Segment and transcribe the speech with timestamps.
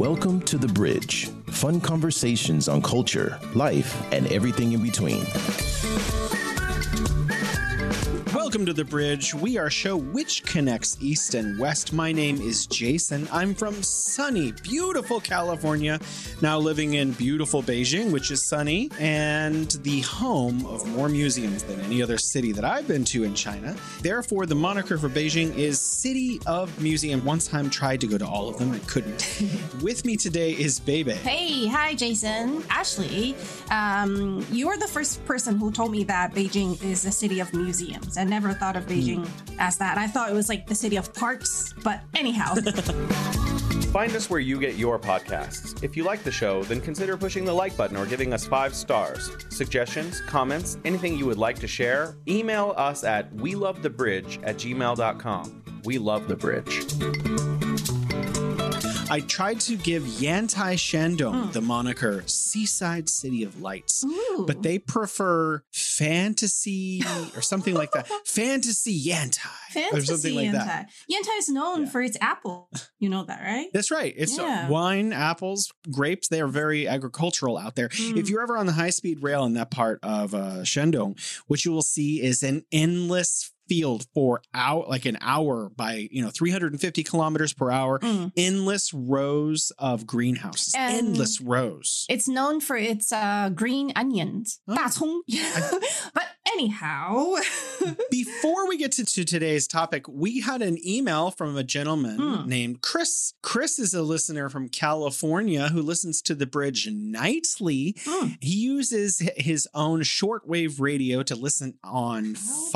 [0.00, 1.28] Welcome to The Bridge.
[1.48, 5.26] Fun conversations on culture, life, and everything in between.
[8.50, 9.32] Welcome to The Bridge.
[9.32, 11.92] We are a show which connects East and West.
[11.92, 13.28] My name is Jason.
[13.30, 16.00] I'm from sunny, beautiful California,
[16.40, 21.80] now living in beautiful Beijing, which is sunny, and the home of more museums than
[21.82, 23.76] any other city that I've been to in China.
[24.02, 27.24] Therefore, the moniker for Beijing is City of Museum.
[27.24, 29.44] One time tried to go to all of them, I couldn't.
[29.80, 31.12] With me today is Bebe.
[31.12, 32.64] Hey, hi, Jason.
[32.68, 33.36] Ashley,
[33.70, 37.54] um, you are the first person who told me that Beijing is a city of
[37.54, 38.18] museums.
[38.18, 39.56] I never thought of Beijing hmm.
[39.58, 39.98] as that.
[39.98, 42.54] I thought it was like the city of parks, but anyhow.
[43.92, 45.82] Find us where you get your podcasts.
[45.82, 48.72] If you like the show, then consider pushing the like button or giving us five
[48.72, 49.36] stars.
[49.48, 54.38] Suggestions, comments, anything you would like to share, email us at we love the bridge
[54.44, 55.82] at gmail.com.
[55.84, 57.69] We love the bridge.
[59.10, 64.44] I tried to give Yantai Shandong the moniker Seaside City of Lights, Ooh.
[64.46, 67.02] but they prefer fantasy
[67.36, 68.08] or something like that.
[68.24, 69.92] Fantasy Yantai.
[69.92, 70.52] or something like Yantai.
[70.52, 70.90] that.
[71.10, 71.88] Yantai is known Yeah.
[71.90, 72.68] for its apple.
[72.98, 73.68] You know that, right?
[73.72, 74.14] That's right.
[74.16, 74.68] It's uh, Yeah.
[74.68, 76.28] wine, apples, grapes.
[76.28, 77.88] They are very agricultural out there.
[77.88, 78.16] Mm.
[78.16, 81.64] If you're ever on the high speed rail in that part of uh, Shandong, what
[81.64, 86.30] you will see is an endless field for out like an hour by you know
[86.30, 88.32] 350 kilometers per hour Mm.
[88.36, 95.22] endless rows of greenhouses And- endless rows It's known for its uh, green onions, Oh.
[96.14, 97.34] but anyhow,
[98.10, 102.48] Before we get to, to today's topic, we had an email from a gentleman Hmm.
[102.48, 103.34] named Chris.
[103.42, 107.94] Chris is a listener from California who listens to the bridge nightly.
[108.04, 108.28] Hmm.
[108.40, 112.68] He uses his own shortwave radio to listen on Oh,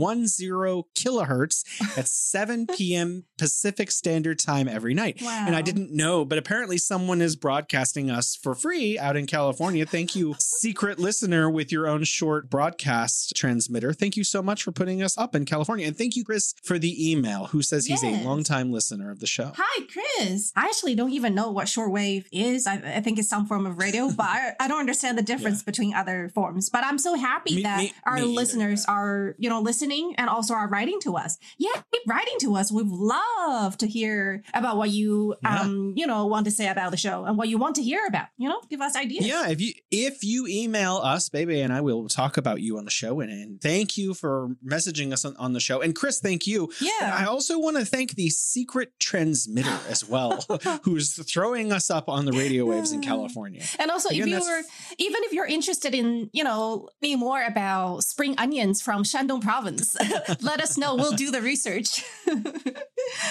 [0.00, 1.64] 5910 kilohertz
[1.98, 3.24] at 7 p.m.
[3.38, 5.20] Pacific Standard Time every night.
[5.22, 5.44] wow.
[5.46, 9.86] And I didn't know, but apparently someone is broadcasting us for free out in California.
[9.86, 13.92] Thank you, secret listener with your own short broadcast transmitter.
[13.92, 15.86] Thank you so much for putting us up in California.
[15.86, 18.22] And thank you, Chris, for the email who says he's Yes.
[18.22, 19.52] a longtime listener of the show.
[19.56, 20.52] Hi, Chris.
[20.56, 22.66] I actually don't even know what shortwave is.
[22.66, 25.62] I, I think it's some form of radio, but I, I don't understand the difference
[25.62, 26.70] between other forms.
[26.70, 29.89] But I'm so happy Me- that me- our me either, listeners are, you know, listening
[29.90, 31.36] and also are writing to us.
[31.58, 32.70] Yeah, keep writing to us.
[32.70, 35.60] We'd love to hear about what you, Yeah.
[35.62, 38.06] um, you know, want to say about the show and what you want to hear
[38.06, 38.28] about.
[38.36, 39.26] You know, give us ideas.
[39.26, 42.84] Yeah, if you if you email us, Bebe, and I will talk about you on
[42.84, 43.20] the show.
[43.20, 45.80] And, and thank you for messaging us on, on the show.
[45.80, 46.70] And Chris, thank you.
[47.02, 50.44] And I also want to thank the secret transmitter as well,
[50.82, 53.62] who's throwing us up on the radio waves in California.
[53.78, 54.62] And also, Again, if you're
[54.98, 59.79] even if you're interested in, you know, learning more about spring onions from Shandong province,
[60.40, 60.94] let us know.
[60.94, 62.04] We'll do the research.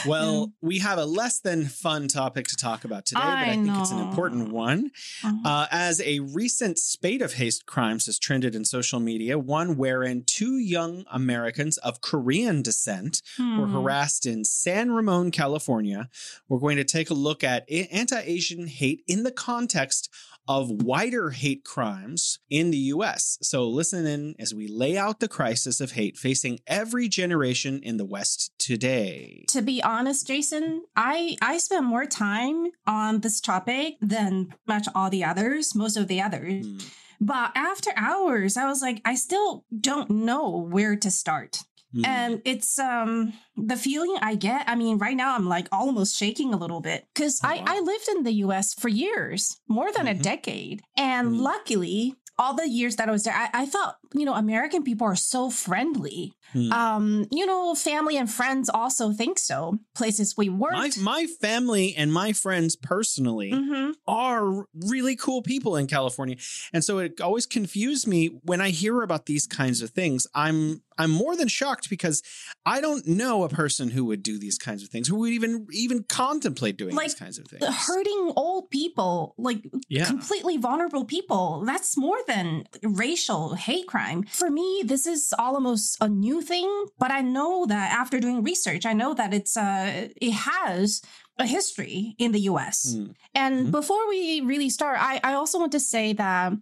[0.06, 3.56] Well, we have a less than fun topic to talk about today, but I I
[3.56, 4.92] think it's an important one.
[5.24, 5.46] Mhm.
[5.46, 10.24] Uh, as a recent spate of hate crimes has trended in social media, one wherein
[10.26, 13.74] two young Americans of Korean descent were Hmm.
[13.74, 16.10] harassed in San Ramon, California.
[16.50, 20.10] We're going to take a look at anti Asian hate in the context
[20.50, 23.38] of wider hate crimes in the US.
[23.44, 27.98] So listen in as we lay out the crisis of hate facing every generation in
[27.98, 29.46] the West today.
[29.50, 35.12] to be honest, Jason, I I spent more time on this topic than much all
[35.12, 36.66] the others, most of the others.
[36.66, 36.78] Hmm.
[37.22, 41.64] But after hours, I was like, I still don't know where to start.
[41.94, 42.06] Hmm.
[42.06, 44.70] And it's um the feeling I get.
[44.70, 47.64] I mean, right now I'm like almost shaking a little bit because Oh, I wow.
[47.68, 48.74] I lived in the U.S.
[48.76, 50.20] for years, more than Mhm.
[50.20, 51.40] a decade, and Mhm.
[51.42, 52.16] luckily.
[52.42, 55.16] All the years that I was there, I, I thought, you know, American people are
[55.16, 56.34] so friendly.
[56.52, 56.72] Hmm.
[56.72, 59.78] Um, you know, family and friends also think so.
[59.96, 60.98] Places we my, worked.
[61.00, 63.94] my family and my friends personally Mhm.
[64.08, 66.38] are really cool people in California.
[66.74, 70.26] And so it always confused me when I hear about these kinds of things.
[70.34, 72.22] I'm I'm more than shocked because
[72.66, 75.66] I don't know a person who would do these kinds of things, who would even
[75.72, 77.64] even contemplate doing Like, these kinds of things.
[77.64, 80.06] Hurting old people, like Yeah.
[80.06, 83.99] completely vulnerable people, that's more than racial hate crime.
[84.32, 88.86] For me, this is almost a new thing, but I know that after doing research,
[88.86, 91.02] I know that it's uh it has
[91.38, 92.78] a history in the US.
[92.96, 93.14] Mm.
[93.36, 93.72] And Mhm.
[93.72, 96.54] before we really start, I, I also want to say that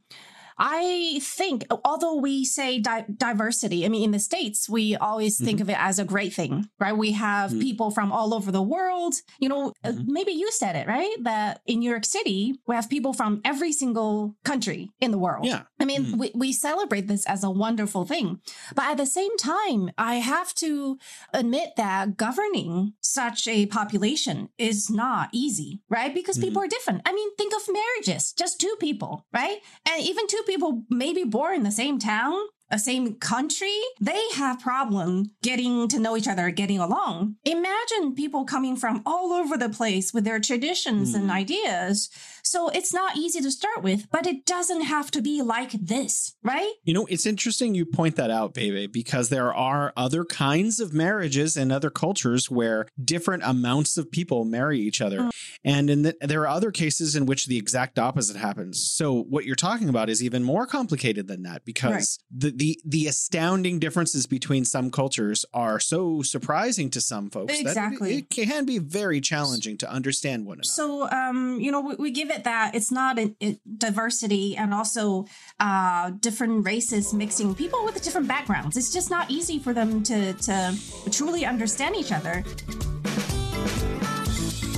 [0.60, 5.62] I think, although we say di- diversity, I mean, in the States, we always think
[5.62, 6.98] of it as a great thing, right?
[6.98, 7.62] We have Mhm.
[7.62, 9.16] people from all over the world.
[9.40, 10.06] You know, uh, Mhm.
[10.08, 11.16] maybe you said it, right?
[11.22, 15.46] That in New York City, we have people from every single country in the world.
[15.46, 15.64] Yeah.
[15.80, 16.18] I mean, Mhm.
[16.18, 18.40] we, we celebrate this as a wonderful thing.
[18.76, 20.98] But at the same time, I have to
[21.34, 26.14] admit that governing such a population is not easy, right?
[26.14, 27.02] Because people are different.
[27.06, 29.58] I mean, think of marriages, just two people, right?
[29.88, 32.36] And even two people maybe born in the same town,
[32.70, 37.36] a same country, they have problem getting to know each other, getting along.
[37.46, 41.34] Imagine people coming from all over the place with their traditions and Mm.
[41.34, 42.10] ideas.
[42.44, 46.36] So it's not easy to start with, but it doesn't have to be like this,
[46.44, 46.72] right?
[46.84, 50.94] You know, it's interesting you point that out, Bebe, because there are other kinds of
[50.94, 55.20] marriages in other cultures where different amounts of people marry each other.
[55.20, 55.30] Mm.
[55.64, 58.82] And in the, there are other cases in which the exact opposite happens.
[58.92, 63.06] So what you're talking about is even more complicated than that because the, the the
[63.06, 68.16] astounding differences between some cultures are so surprising to some folks that Exactly.
[68.16, 70.68] it, it can be very challenging to understand one another.
[70.68, 74.74] So, um, you know, we, we give it that it's not a, it, diversity and
[74.74, 75.28] also
[75.60, 78.76] uh, different races mixing people with different backgrounds.
[78.76, 80.76] It's just not easy for them to to
[81.12, 82.44] truly understand each other.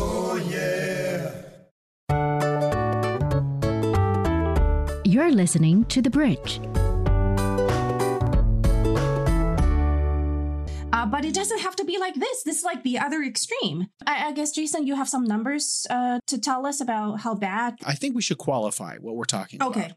[0.02, 1.32] Oh yeah.
[5.06, 6.60] You're listening to The Bridge.
[11.00, 12.44] Uh, but it doesn't have to be like this.
[12.44, 13.88] This is like the other extreme.
[14.06, 17.76] I, I guess, Jason, you have some numbers uh, to tell us about how bad.
[17.86, 19.78] I think we should qualify what we're talking about.
[19.78, 19.94] Okay.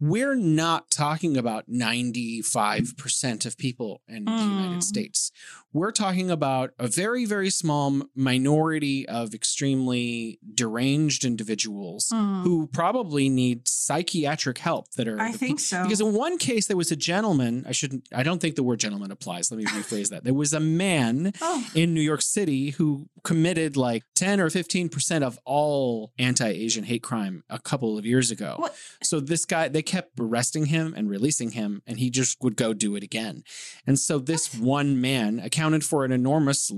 [0.00, 4.56] We're not talking about 95% of people in the Mm.
[4.56, 5.30] United States.
[5.74, 12.42] We're talking about a very, very small minority of extremely deranged individuals Mm.
[12.44, 15.82] who probably need psychiatric help that are I think pe- so.
[15.82, 18.78] because in one case there was a gentleman i shouldn't i don't think the word
[18.78, 21.66] gentleman applies let me rephrase that there was a man Oh.
[21.74, 27.42] in New York City who committed like 10 or 15% of all anti-Asian hate crime
[27.50, 28.56] a couple of years ago.
[28.58, 28.76] What?
[29.02, 32.72] So this guy they kept arresting him and releasing him and he just would go
[32.74, 33.42] do it again.
[33.86, 36.70] And so this one man accounted for an enormous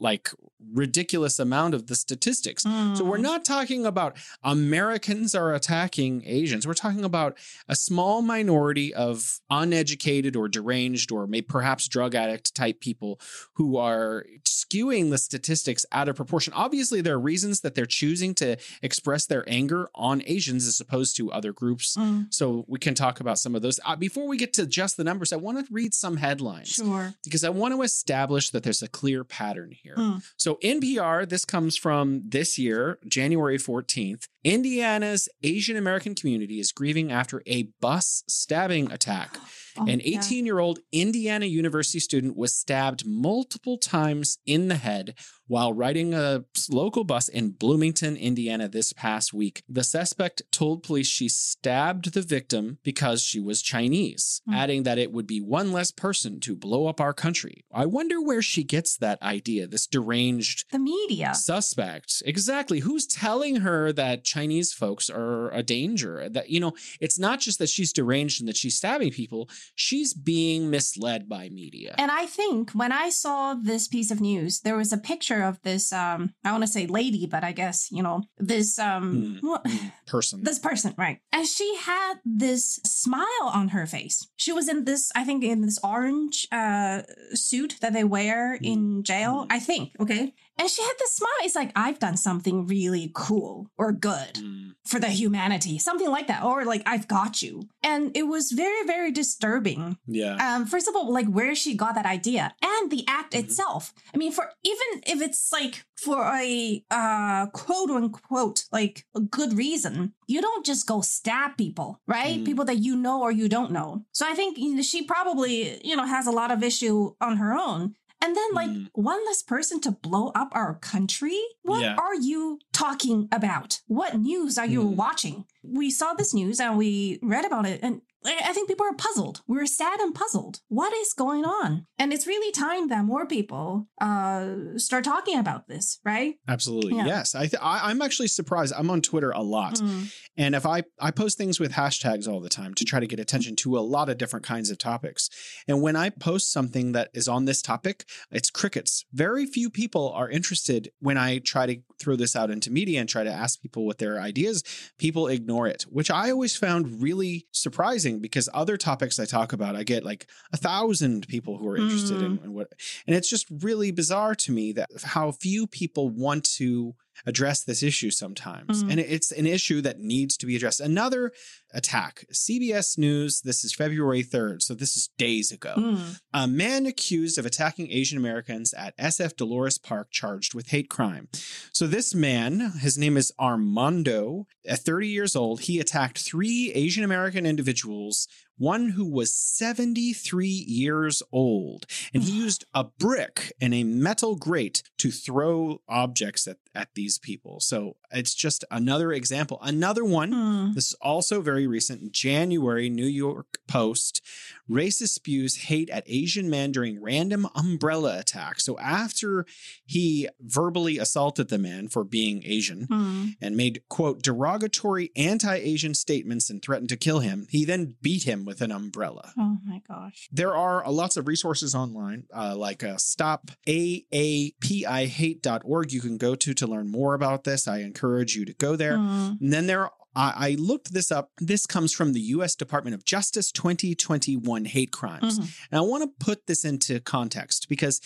[0.00, 0.30] like
[0.72, 2.62] ridiculous amount of the statistics.
[2.62, 3.22] So we're Mm.
[3.22, 6.66] not talking about Americans are attacking Asians.
[6.66, 7.36] We're talking about
[7.68, 13.20] a small minority of uneducated or deranged or maybe perhaps drug addict type people
[13.54, 16.52] who are skewing the statistics out of proportion.
[16.54, 21.16] Obviously, there are reasons that they're choosing to express their anger on Asians as opposed
[21.16, 21.96] to other groups.
[21.96, 23.78] Mm, So we can talk about some of those.
[23.84, 27.14] Uh, before we get to just the numbers, I want to read some headlines sure.
[27.24, 29.94] because I want to establish that there's a clear pattern here.
[29.96, 30.22] Mm.
[30.36, 34.28] So, NPR, this comes from this year, January 14th.
[34.42, 39.36] Indiana's Asian American community is grieving after a bus stabbing attack.
[39.76, 45.14] Oh, An 18 year old Indiana University student was stabbed multiple times in the head
[45.46, 49.62] while riding a local bus in Bloomington, Indiana this past week.
[49.68, 54.54] The suspect told police she stabbed the victim because she was Chinese, Hmm.
[54.54, 57.64] adding that it would be one less person to blow up our country.
[57.72, 61.34] I wonder where she gets that idea, this deranged The media.
[61.34, 62.22] suspect.
[62.24, 62.80] Exactly.
[62.80, 66.28] Who's telling her that Chinese folks are a danger?
[66.30, 70.14] That, you know, it's not just that she's deranged and that she's stabbing people, she's
[70.14, 71.94] being misled by media.
[71.98, 75.60] And I think when I saw this piece of news, there was a picture of
[75.62, 79.66] this um I want to say lady, but I guess, you know, this um what-
[80.06, 80.42] Person.
[80.44, 81.18] this person, right?
[81.32, 84.28] And she had this smile on her face.
[84.36, 87.02] She was in this, I think, in this orange uh
[87.32, 90.34] suit that they wear in jail, I think, okay?
[90.58, 91.30] And she had this smile.
[91.42, 96.26] It's like, I've done something really cool or good Mm, for the humanity, something like
[96.28, 97.68] that, or like, I've got you.
[97.82, 100.36] And it was very, very disturbing yeah.
[100.54, 103.40] um first of all like where she got that idea and the act Mhm.
[103.44, 109.20] itself i mean for even if it's like for a uh quote unquote like a
[109.20, 112.44] good reason you don't just go stab people right Mm.
[112.44, 116.06] people that you know or you don't know so i think she probably you know
[116.06, 117.94] has a lot of issue on her own
[118.24, 118.88] and then like Mm.
[118.94, 121.94] one less person to blow up our country what Yeah.
[121.96, 124.96] are you talking about what news are you Mm.
[125.04, 128.94] watching we saw this news and we read about it and I think people are
[128.94, 129.42] puzzled.
[129.46, 130.60] We're sad and puzzled.
[130.68, 131.86] What is going on?
[131.98, 134.46] And it's really time that more people uh,
[134.78, 136.36] start talking about this, right?
[136.48, 136.96] Absolutely.
[136.96, 137.04] Yeah.
[137.14, 137.34] Yes.
[137.34, 138.72] I, th- I I'm actually surprised.
[138.78, 139.74] I'm on Twitter a lot.
[139.74, 140.10] Mm.
[140.36, 143.20] And if I I post things with hashtags all the time to try to get
[143.20, 145.30] attention to a lot of different kinds of topics.
[145.68, 149.04] And when I post something that is on this topic, it's crickets.
[149.12, 153.08] Very few people are interested when I try to throw this out into media and
[153.08, 154.62] try to ask people what their ideas.
[154.98, 159.76] People ignore it, which I always found really surprising because other topics I talk about,
[159.76, 162.44] I get like a thousand people who are interested in, mm.
[162.44, 162.72] in what
[163.06, 166.94] and it's just really bizarre to me that how few people want to
[167.26, 168.82] address this issue sometimes.
[168.82, 168.90] Mhm.
[168.90, 170.80] And it's an issue that needs to be addressed.
[170.80, 171.32] Another
[171.72, 172.24] attack.
[172.32, 175.74] CBS News, this is February 3rd, so this is days ago.
[175.76, 176.20] Mm.
[176.32, 181.28] A man accused of attacking Asian Americans at SF Dolores Park charged with hate crime.
[181.72, 187.04] So this man, his name is Armando, at 30 years old, he attacked three Asian
[187.04, 193.84] American individuals, one who was 73 years old, and he used a brick and a
[193.84, 197.60] metal grate to throw objects at, at these people.
[197.60, 199.58] So it's just another example.
[199.62, 200.74] Another one Mm.
[200.74, 202.12] this is also very recent.
[202.12, 204.22] January, New York Post.
[204.70, 208.60] Racist spews hate at Asian man during random umbrella attack.
[208.60, 209.44] So after
[209.84, 213.36] he verbally assaulted the man for being Asian Mm.
[213.40, 218.24] and made, quote, derogatory anti Asian statements and threatened to kill him, he then beat
[218.24, 219.32] him with an umbrella.
[219.38, 220.28] Oh my gosh.
[220.32, 225.92] There are uh, lots of resources online, uh, like uh, stopaapihate.org.
[225.92, 227.68] You can go to to learn more about this.
[227.68, 228.96] I encourage you to go there.
[228.96, 229.40] Mm.
[229.40, 231.30] And then there, I, I looked this up.
[231.38, 232.54] This comes from the U.S.
[232.54, 235.38] Department of Justice 2021 hate crimes.
[235.38, 235.50] Mhm.
[235.70, 238.00] And I want to put this into context because,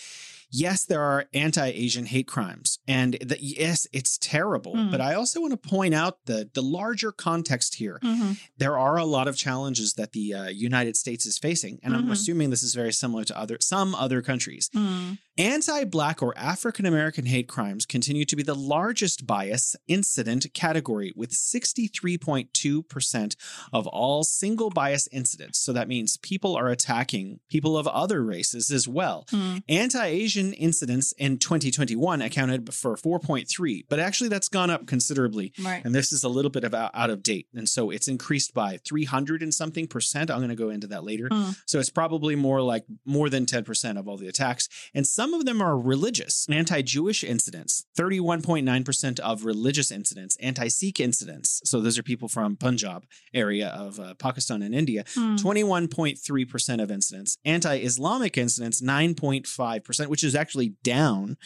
[0.50, 2.78] yes, there are anti Asian hate crimes.
[2.88, 4.74] And the, yes, it's terrible.
[4.74, 4.90] Mm.
[4.90, 7.98] But I also want to point out the, the larger context here.
[8.02, 8.38] Mhm.
[8.56, 11.80] There are a lot of challenges that the uh, United States is facing.
[11.82, 12.12] And I'm Mhm.
[12.12, 14.70] assuming this is very similar to other some other countries.
[14.74, 15.18] Mm.
[15.38, 21.12] Anti Black or African American hate crimes continue to be the largest bias incident category,
[21.14, 23.36] with 63.2%
[23.72, 25.60] of all single bias incidents.
[25.60, 29.26] So that means people are attacking people of other races as well.
[29.30, 29.62] Mm.
[29.68, 35.52] Anti Asian incidents in 2021 accounted for 4.3, but actually that's gone up considerably.
[35.62, 35.84] Right.
[35.84, 37.46] And this is a little bit of out, of date.
[37.54, 40.32] And so it's increased by 300 and something percent.
[40.32, 41.28] I'm going to go into that later.
[41.28, 41.56] Mm.
[41.64, 44.68] So it's probably more like more than 10% of all the attacks.
[44.94, 46.46] And some of them are religious.
[46.50, 50.36] Anti Jewish incidents, 31.9% of religious incidents.
[50.40, 51.60] Anti Sikh incidents.
[51.64, 53.04] So those are people from Punjab
[53.34, 55.04] area of uh, Pakistan and India.
[55.04, 55.38] Mm.
[55.38, 57.38] 21.3% of incidents.
[57.44, 61.36] Anti Islamic incidents, 9.5%, which is actually down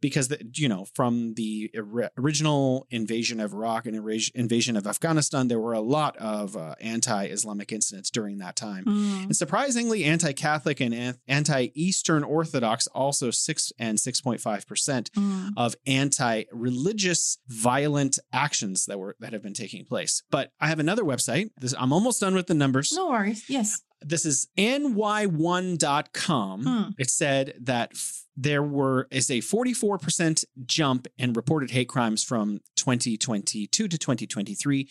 [0.00, 4.86] because, the, you know, from the ori- original invasion of Iraq and inva- invasion of
[4.86, 8.84] Afghanistan, there were a lot of uh, anti Islamic incidents during that time.
[8.84, 9.24] Mm.
[9.24, 15.50] And surprisingly, anti Catholic and anti Eastern Orthodox also 6 and 6.5% Mm.
[15.56, 20.22] of anti-religious violent actions that were that have been taking place.
[20.30, 21.50] But I have another website.
[21.60, 22.92] This I'm almost done with the numbers.
[22.92, 23.44] No worries.
[23.48, 23.82] Yes.
[24.02, 26.62] This is ny1.com.
[26.64, 26.82] Hmm.
[26.98, 32.60] It said that f- there were is a 44% jump in reported hate crimes from
[32.76, 34.88] 2022 to 2023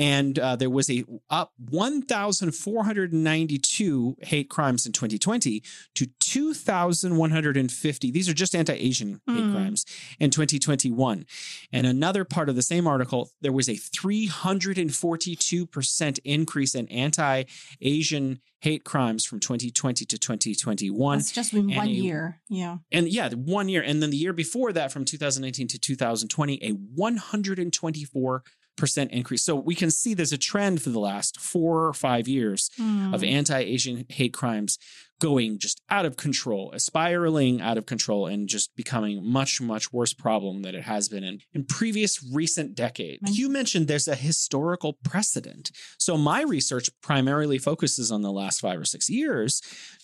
[0.00, 5.62] and uh, there was a up 1492 hate crimes in 2020
[5.94, 9.52] to 2150 these are just anti-asian hate Hmm.
[9.52, 9.84] crimes
[10.18, 11.26] in 2021
[11.72, 18.84] and another part of the same article there was a 342% increase in anti-asian hate
[18.84, 22.40] crimes from 2020 to 2021 That's just in one a- year.
[22.50, 22.78] Yeah.
[22.92, 26.72] and yeah, one year, and then the year before that, from 2019 to 2020, a
[26.72, 28.42] 124
[28.80, 29.44] percent increase.
[29.44, 33.14] So we can see there's a trend for the last four or five years Mm.
[33.14, 34.78] of anti-Asian hate crimes
[35.20, 40.14] going just out of control, spiraling out of control, and just becoming much, much worse
[40.14, 43.20] problem than it has been in, in previous recent decades.
[43.22, 43.34] Right.
[43.34, 45.70] You mentioned there's a historical precedent.
[45.98, 49.60] So my research primarily focuses on the last five or six years.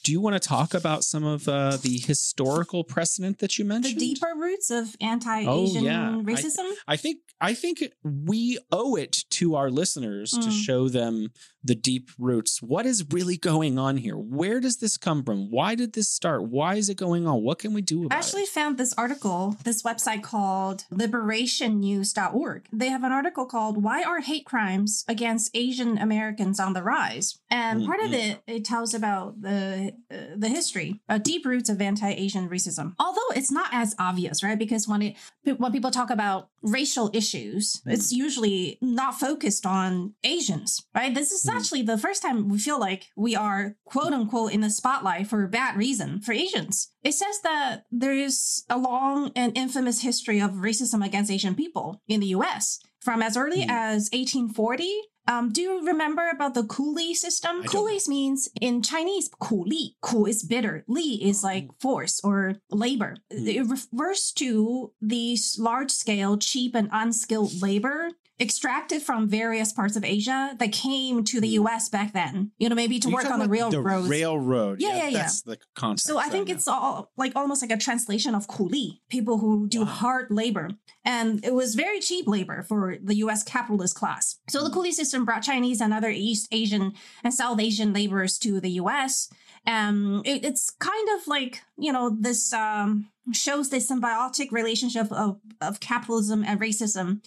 [0.07, 3.97] Do you want to talk about some of uh, the historical precedent that you mentioned?
[4.01, 6.11] the deeper roots of anti-Asian Oh, yeah.
[6.11, 6.71] I- racism.
[6.87, 10.65] I think I think we owe it to our listeners to Mm.
[10.65, 11.33] show them
[11.63, 12.63] the deep roots.
[12.63, 14.17] What is really going on here?
[14.17, 15.51] Where does this come from?
[15.51, 16.45] Why did this start?
[16.45, 17.43] Why is it going on?
[17.43, 18.49] What can we do about I actually it?
[18.51, 22.69] found this article, this website called liberationnews.org.
[22.73, 27.39] They have an article called Why Are Hate Crimes Against Asian Americans on the Rise?
[27.51, 28.15] And part of Mhm.
[28.31, 32.95] it, it tells about the uh, the history, uh, deep roots of anti-Asian racism.
[32.99, 34.59] Although it's not as obvious, right?
[34.59, 35.17] Because when it
[35.59, 41.15] when people talk about racial issues, it's usually not focused on Asians, right?
[41.15, 41.55] This is Mhm.
[41.57, 45.45] actually the first time we feel like we are quote unquote in the spotlight for
[45.45, 46.89] a bad reason for Asians.
[47.05, 52.03] It says that there is a long and infamous history of racism against Asian people
[52.09, 53.71] in the US from as early Hmm.
[53.71, 54.93] as 1840.
[55.29, 57.63] Um, do you remember about the Kuli system?
[57.63, 57.87] I don't.
[58.09, 59.97] Means in Chinese, 苦力.
[60.01, 60.85] Ku is bitter.
[60.87, 63.17] Li is like force or labor.
[63.33, 63.47] Hmm.
[63.49, 70.05] It refers to these large scale, cheap, and unskilled labor extracted from various parts of
[70.05, 73.47] Asia that came to the US back then, you know, maybe to work on the.
[73.49, 74.81] The railroad.
[74.81, 75.19] Yeah, yeah, yeah.
[75.19, 76.07] That's the concept.
[76.07, 79.81] So I think it's all like almost like a translation of coolie, people who do
[79.81, 79.87] Wow.
[79.87, 80.71] hard labor.
[81.05, 84.37] And it was very cheap labor for the US capitalist class.
[84.51, 84.65] So Hmm.
[84.67, 86.93] the coolie system brought Chinese and other East Asian
[87.25, 89.29] and South Asian laborers to the US.
[89.67, 95.41] Um, it, it's kind of like, you know, this um, shows the symbiotic relationship of,
[95.61, 97.21] of capitalism and racism.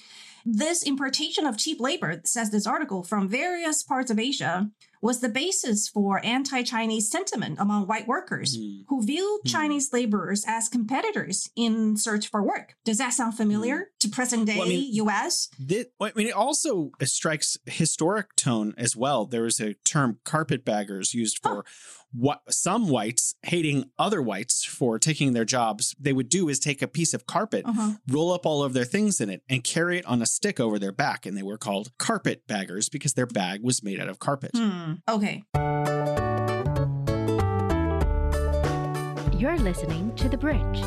[0.46, 4.70] This importation of cheap labor, says this article, from various parts of Asia
[5.02, 8.82] was the basis for anti Chinese sentiment among white workers Hmm.
[8.90, 9.50] who viewed Hmm.
[9.50, 12.76] Chinese laborers as competitors in search for work.
[12.84, 14.58] Does that sound familiar to present day.
[14.58, 15.50] Well, I mean- US?
[15.66, 19.26] Thi- I mean, it also strikes historic tone as well.
[19.26, 21.64] There was a term "carpetbaggers" used for
[22.12, 25.96] what some whites hating other whites for taking their jobs.
[26.00, 27.94] They would do is take a piece of carpet, Uh-huh.
[28.08, 30.80] roll up all of their things in it, and carry it on a stick over
[30.80, 34.52] their back, and they were called carpetbaggers because their bag was made out of carpet.
[34.56, 34.94] Hmm.
[35.08, 35.44] Okay.
[39.40, 40.82] You're listening to The Bridge.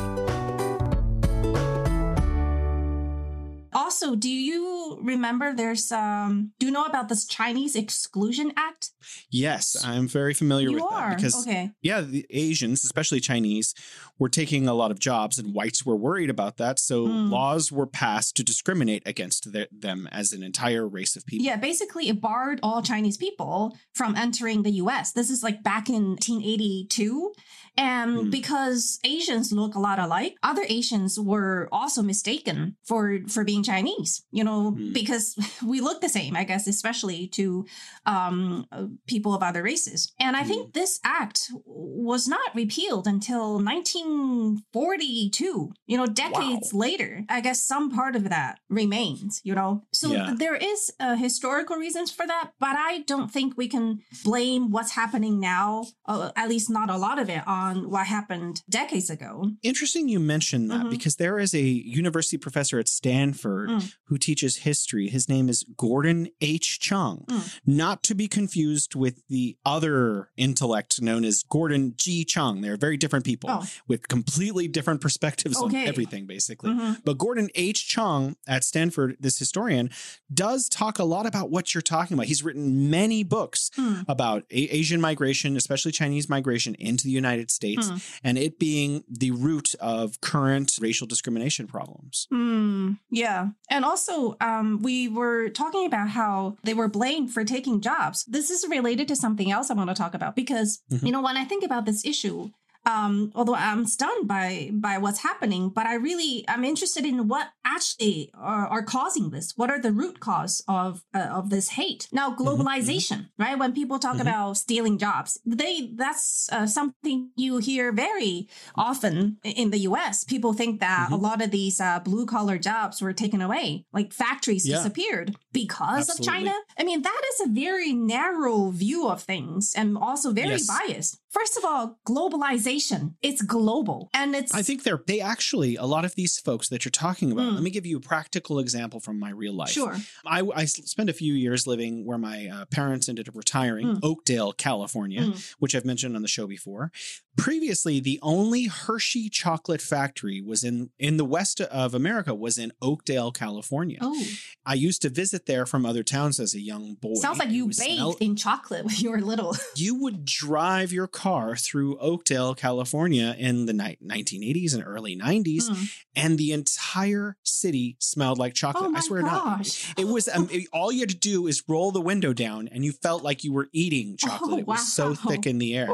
[3.93, 8.89] Also, do you remember there's um do you know about this Chinese Exclusion Act?
[9.29, 11.09] Yes, I'm very familiar you with are.
[11.09, 11.69] that because okay.
[11.83, 13.75] yeah, the Asians, especially Chinese,
[14.17, 16.79] were taking a lot of jobs, and whites were worried about that.
[16.79, 17.29] So Mm.
[17.29, 21.45] laws were passed to discriminate against their, them as an entire race of people.
[21.45, 25.11] Yeah, basically it barred all Chinese people from entering the US.
[25.11, 27.33] This is like back in 1982.
[27.77, 28.29] And Hmm.
[28.29, 34.23] because Asians look a lot alike, other Asians were also mistaken for for being Chinese,
[34.31, 34.93] you know, Hmm.
[34.93, 37.65] because we look the same, I guess, especially to
[38.05, 38.65] um,
[39.07, 40.11] people of other races.
[40.19, 40.49] And I Hmm.
[40.49, 47.23] think this act was not repealed until 1942, you know, decades later.
[47.29, 49.83] I guess some part of that remains, you know.
[49.91, 50.33] So Yeah.
[50.43, 54.91] there is uh, historical reasons for that, but I don't think we can blame what's
[55.01, 59.51] happening now, uh, at least not a lot of it, on what happened decades ago.
[59.61, 60.89] Interesting you mentioned that Mhm.
[60.89, 63.93] because there is a university professor at Stanford Mm.
[64.05, 65.09] who teaches history.
[65.09, 66.79] His name is Gordon H.
[66.79, 67.59] Chang, Mm.
[67.65, 72.23] not to be confused with the other intellect known as Gordon G.
[72.25, 72.61] Chang.
[72.61, 73.65] They're very different people Oh.
[73.87, 76.71] with completely different perspectives on everything, basically.
[76.71, 77.01] Mhm.
[77.03, 77.87] But Gordon H.
[77.87, 79.89] Chang at Stanford, this historian,
[80.33, 82.27] does talk a lot about what you're talking about.
[82.27, 84.01] He's written many books Hmm.
[84.07, 87.97] about a- Asian migration, especially Chinese migration into the United States, Hmm.
[88.23, 92.27] and it being the root of current racial discrimination problems.
[92.33, 93.49] Mm, yeah.
[93.69, 98.25] And also, um, we were talking about how they were blamed for taking jobs.
[98.25, 101.05] This is related to something else I want to talk about because, Mhm.
[101.05, 102.49] you know, when I think about this issue,
[102.85, 107.47] um, although I'm stunned by by what's happening, but I really I'm interested in what
[107.65, 109.53] actually are, are causing this.
[109.55, 112.07] What are the root cause of uh, of this hate?
[112.11, 113.57] Now, globalization, right?
[113.57, 114.21] When people talk Mhm.
[114.21, 120.23] about stealing jobs, they that's uh, something you hear very often in the U.S.
[120.23, 121.21] People think that a Mhm.
[121.21, 124.75] lot of these uh, blue collar jobs were taken away, like factories Yeah.
[124.77, 126.27] disappeared because Absolutely.
[126.27, 126.53] of China.
[126.77, 130.67] I mean, that is a very narrow view of things and also very Yes.
[130.67, 131.19] biased.
[131.33, 136.05] First of all, globalization, it's global and it's I think they're they actually a lot
[136.05, 137.47] of these folks that you're talking about.
[137.51, 137.53] Mm.
[137.55, 139.69] Let me give you a practical example from my real life.
[139.69, 139.95] sure.
[140.25, 143.99] I, I spent a few years living where my uh, parents ended up retiring, Mm.
[144.03, 145.53] Oakdale, California, Mm.
[145.59, 146.91] which I've mentioned on the show before.
[147.35, 152.71] Previously, the only Hershey chocolate factory was in in the west of America was in
[152.81, 153.97] Oakdale, California.
[154.01, 154.23] Oh,
[154.65, 157.15] I used to visit there from other towns as a young boy.
[157.15, 159.55] sounds like you bathed in chocolate when you were little.
[159.75, 165.69] you would drive your car through Oakdale, California in the ni- 1980s and early 90s,
[165.69, 165.89] Mm.
[166.15, 168.91] and the entire city smelled like chocolate.
[168.93, 169.57] Oh I swear not.
[169.59, 169.93] gosh.
[169.97, 172.83] It was um, it- all you had to do is roll the window down, and
[172.83, 174.53] you felt like you were eating chocolate.
[174.53, 175.89] Oh, it was so thick in the air.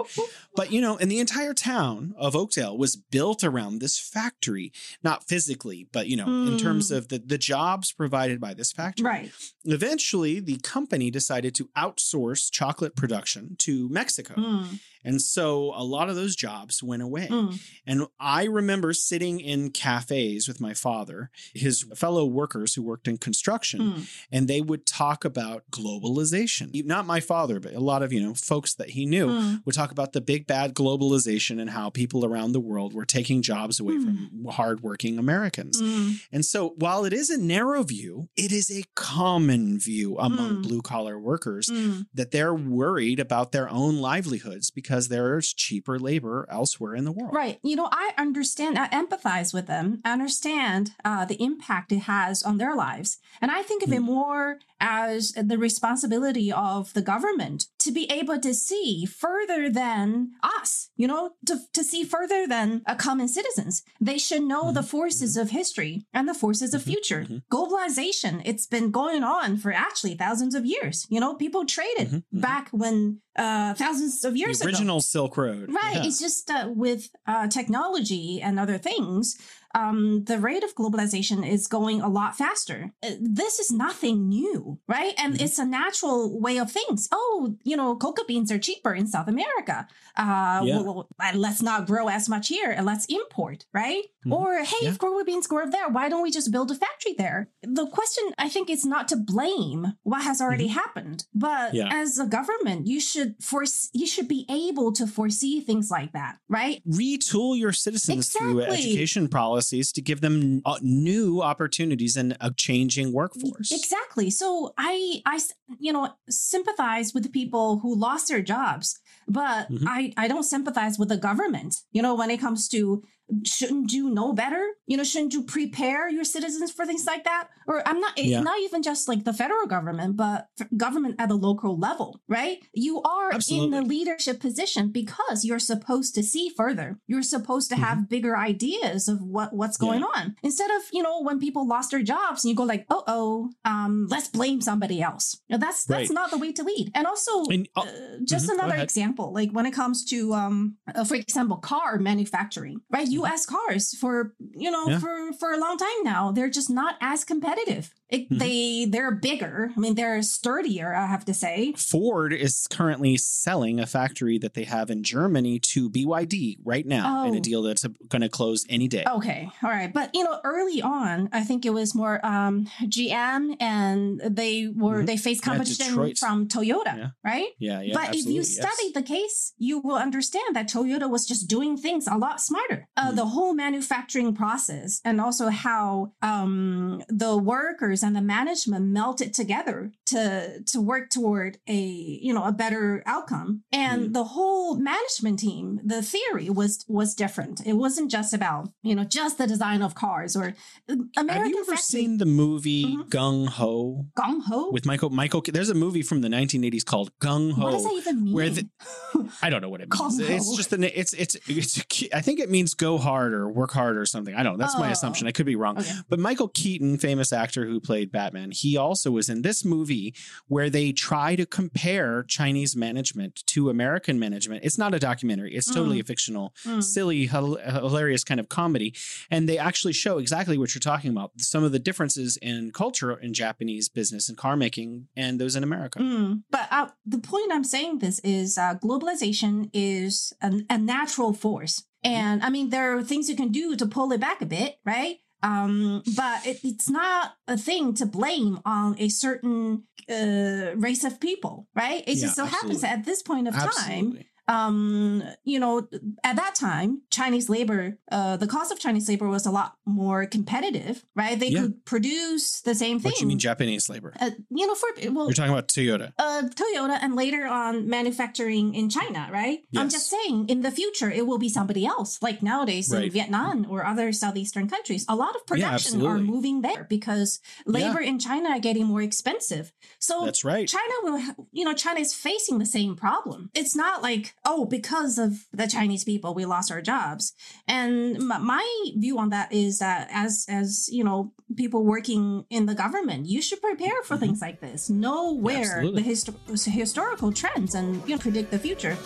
[0.56, 4.72] But you know, and the entire town of Oakdale was built around this factory,
[5.04, 6.98] not physically, but you know, in terms Mm.
[6.98, 9.06] of the the jobs provided by this factory.
[9.06, 9.32] Right.
[9.66, 14.34] Eventually, the company decided to outsource chocolate production to Mexico.
[14.36, 14.80] Mm.
[15.04, 17.28] And so a lot of those jobs went away.
[17.28, 17.60] Mm.
[17.88, 23.18] And I remember sitting in cafes with my father, his fellow workers who worked in
[23.18, 24.10] construction, Mm.
[24.32, 26.84] and they would talk about globalization.
[26.86, 29.66] Not my father, but a lot of, you know, folks that he knew Mm.
[29.66, 33.42] would talk about the big bad globalization and how people around the world were taking
[33.42, 35.82] jobs away from hardworking Americans.
[35.82, 36.20] Mm.
[36.32, 40.64] And so while it is a narrow view, it is a common view among Mm.
[40.64, 42.08] blue collar workers Mm.
[42.14, 47.34] that they're worried about their own livelihoods because there's cheaper labor elsewhere in the world.
[47.34, 47.60] Right.
[47.64, 50.02] You know, I understand, I empathize with them.
[50.04, 53.18] I understand uh, the impact it has on their lives.
[53.42, 58.40] And I think of it more as the responsibility of the government to be able
[58.40, 63.84] to see further than us, you know, to, to see further than uh, common citizens.
[64.00, 67.26] They should know the forces of history and the forces of future.
[67.52, 71.06] Globalization, it's been going on for actually thousands of years.
[71.10, 74.70] You know, people traded back when uh, thousands of years The ago.
[74.72, 75.72] original Silk Road.
[75.74, 75.96] Right.
[75.96, 76.06] Yeah.
[76.06, 79.38] It's just uh, with uh, technology and other things,
[79.76, 82.92] um, the rate of globalization is going a lot faster.
[83.04, 85.14] Uh, This is nothing new, right?
[85.18, 85.44] And Mm-hmm.
[85.46, 87.08] it's a natural way of things.
[87.12, 89.88] Oh, you know, cocoa beans are cheaper in South America.
[90.18, 90.82] Uh, Yeah.
[90.82, 94.04] well, let's not grow as much here and let's import, right?
[94.26, 94.34] Mhm.
[94.34, 94.90] Or hey, Yeah.
[94.90, 97.50] if cocoa beans grow there, why don't we just build a factory there?
[97.64, 101.76] The question, I think, is not to blame what has already happened, but Mm-hmm.
[101.78, 101.90] Yeah.
[102.02, 106.38] as a government, you should force, you should be able to foresee things like that,
[106.50, 106.82] right?
[106.88, 109.28] Retool your citizens through education education
[109.60, 113.72] policies to give them uh, new opportunities in a changing workforce.
[113.72, 114.30] Exactly.
[114.30, 115.40] So I, I,
[115.80, 119.84] you know, sympathize with the people who lost their jobs, but Mhm.
[119.88, 121.76] I, I don't sympathize with the government.
[121.92, 123.04] You know, when it comes to
[123.46, 124.64] shouldn't you know better?
[124.88, 127.50] You know, shouldn't you prepare your citizens for things like that?
[127.68, 128.42] Or I'm not, Yeah.
[128.42, 132.58] not even just like the federal government, but government at the local level, right?
[132.74, 137.00] You are in the leadership position because you're supposed to see further.
[137.08, 139.86] You're supposed to have bigger ideas of what what's Mm-hmm.
[139.86, 140.00] Yeah.
[140.00, 142.86] going on instead of you know when people lost their jobs and you go like,
[142.90, 145.40] oh oh, um, let's blame somebody else.
[145.50, 146.12] Now, that's that's Right.
[146.20, 146.92] not the way to lead.
[146.96, 150.78] And also, And, uh, uh, just mhm, another example, like when it comes to, um,
[150.94, 153.08] uh, for example, car manufacturing, right?
[153.22, 153.46] U.S.
[153.46, 154.92] cars for you know Mm-hmm.
[154.92, 155.00] Yeah.
[155.00, 157.94] for for a long time now, they're just not as competitive.
[158.10, 158.40] It, Mhm.
[158.40, 159.72] They they're bigger.
[159.76, 160.96] I mean, they're sturdier.
[160.96, 161.74] I have to say.
[161.78, 167.26] Ford is currently selling a factory that they have in Germany to BYD right now
[167.28, 167.42] in a Oh.
[167.42, 169.04] deal that's going to close any day.
[169.08, 173.56] Okay, all right, but you know, early on, I think it was more um, GM,
[173.60, 175.06] and they were Mhm.
[175.06, 176.18] they faced competition Detroit.
[176.18, 177.08] from Toyota, Yeah.
[177.24, 177.50] right?
[177.60, 177.94] Yeah, yeah.
[177.94, 178.56] but if you absolutely, yes.
[178.58, 182.88] study the case, you will understand that Toyota was just doing things a lot smarter.
[182.98, 183.16] Uh, Mm.
[183.16, 189.92] The whole manufacturing process, and also how um, the workers and the management melted together
[190.08, 191.80] to to work toward a
[192.26, 193.64] you know a better outcome.
[193.72, 194.14] And Mm.
[194.14, 197.62] the whole management team, the theory was was different.
[197.66, 200.54] It wasn't just about you know just the design of cars or
[200.90, 203.10] uh, American Have you ever factory- seen the movie Mhm.
[203.10, 204.70] Gung Ho Gung Ho?
[204.72, 205.42] with Michael Michael?
[205.46, 207.64] There's a movie from the 1980s called Gung Ho.
[207.64, 208.34] what does that even mean?
[208.34, 208.70] where the-
[209.42, 210.20] I don't know what it means.
[210.20, 212.10] Gung It's just the it's it's it's.
[212.14, 214.36] I think it means go hard or work hard or something.
[214.36, 214.54] I don't.
[214.58, 214.64] know.
[214.64, 214.92] That's my Oh.
[214.92, 215.28] assumption.
[215.28, 215.78] I could be wrong.
[215.78, 215.92] Okay.
[216.10, 220.14] But Michael Keaton, famous actor who played Batman, he also was in this movie
[220.48, 224.64] where they try to compare Chinese management to American management.
[224.64, 225.56] It's not a documentary.
[225.56, 226.84] It's totally a fictional, Mm.
[226.84, 228.94] silly, hilarious kind of comedy,
[229.32, 231.32] and they actually show exactly what you're talking about.
[231.38, 235.64] Some of the differences in culture in Japanese business and car making and those in
[235.64, 236.00] America.
[236.00, 241.34] Mm, but uh, the point I'm saying this is uh, globalization is a, a natural
[241.34, 241.84] force.
[242.04, 244.78] And I mean, there are things you can do to pull it back a bit,
[244.86, 245.18] right?
[245.42, 251.20] Um, but it, it's not a thing to blame on a certain uh, race of
[251.20, 252.04] people, right?
[252.08, 252.90] It Yeah, just so happens absolutely.
[252.90, 254.29] that at this point of time, Absolutely.
[254.54, 255.88] Um, you know,
[256.24, 260.26] at that time, Chinese labor, uh, the cost of Chinese labor was a lot more
[260.26, 261.40] competitive, right?
[261.40, 261.62] They Yeah.
[261.62, 263.12] could produce the same thing.
[263.12, 264.12] What do you mean Japanese labor?
[264.20, 266.14] Uh, you know, for well, You're talking about Toyota.
[266.18, 269.60] uh, Toyota and later on manufacturing in China, right?
[269.78, 272.12] I'm just saying, in the future, it will be somebody else.
[272.22, 276.86] Like nowadays in Vietnam or other southeastern countries, a lot of production are moving there
[276.98, 279.72] because labor in China are getting more expensive.
[280.00, 280.68] So That's right.
[280.68, 281.20] China will,
[281.52, 283.52] you know, China is facing the same problem.
[283.54, 287.34] It's not like, oh, because of the Chinese people, we lost our jobs.
[287.68, 288.66] And my
[288.98, 293.42] view on that is that as as you know, people working in the government, you
[293.42, 294.26] should prepare for mm-hmm.
[294.26, 294.90] things like this.
[294.90, 296.02] Know where absolutely.
[296.02, 298.98] the histo- historical trends and you know predict the future.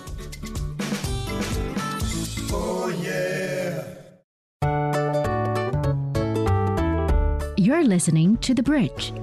[7.57, 9.13] You're listening to The Bridge.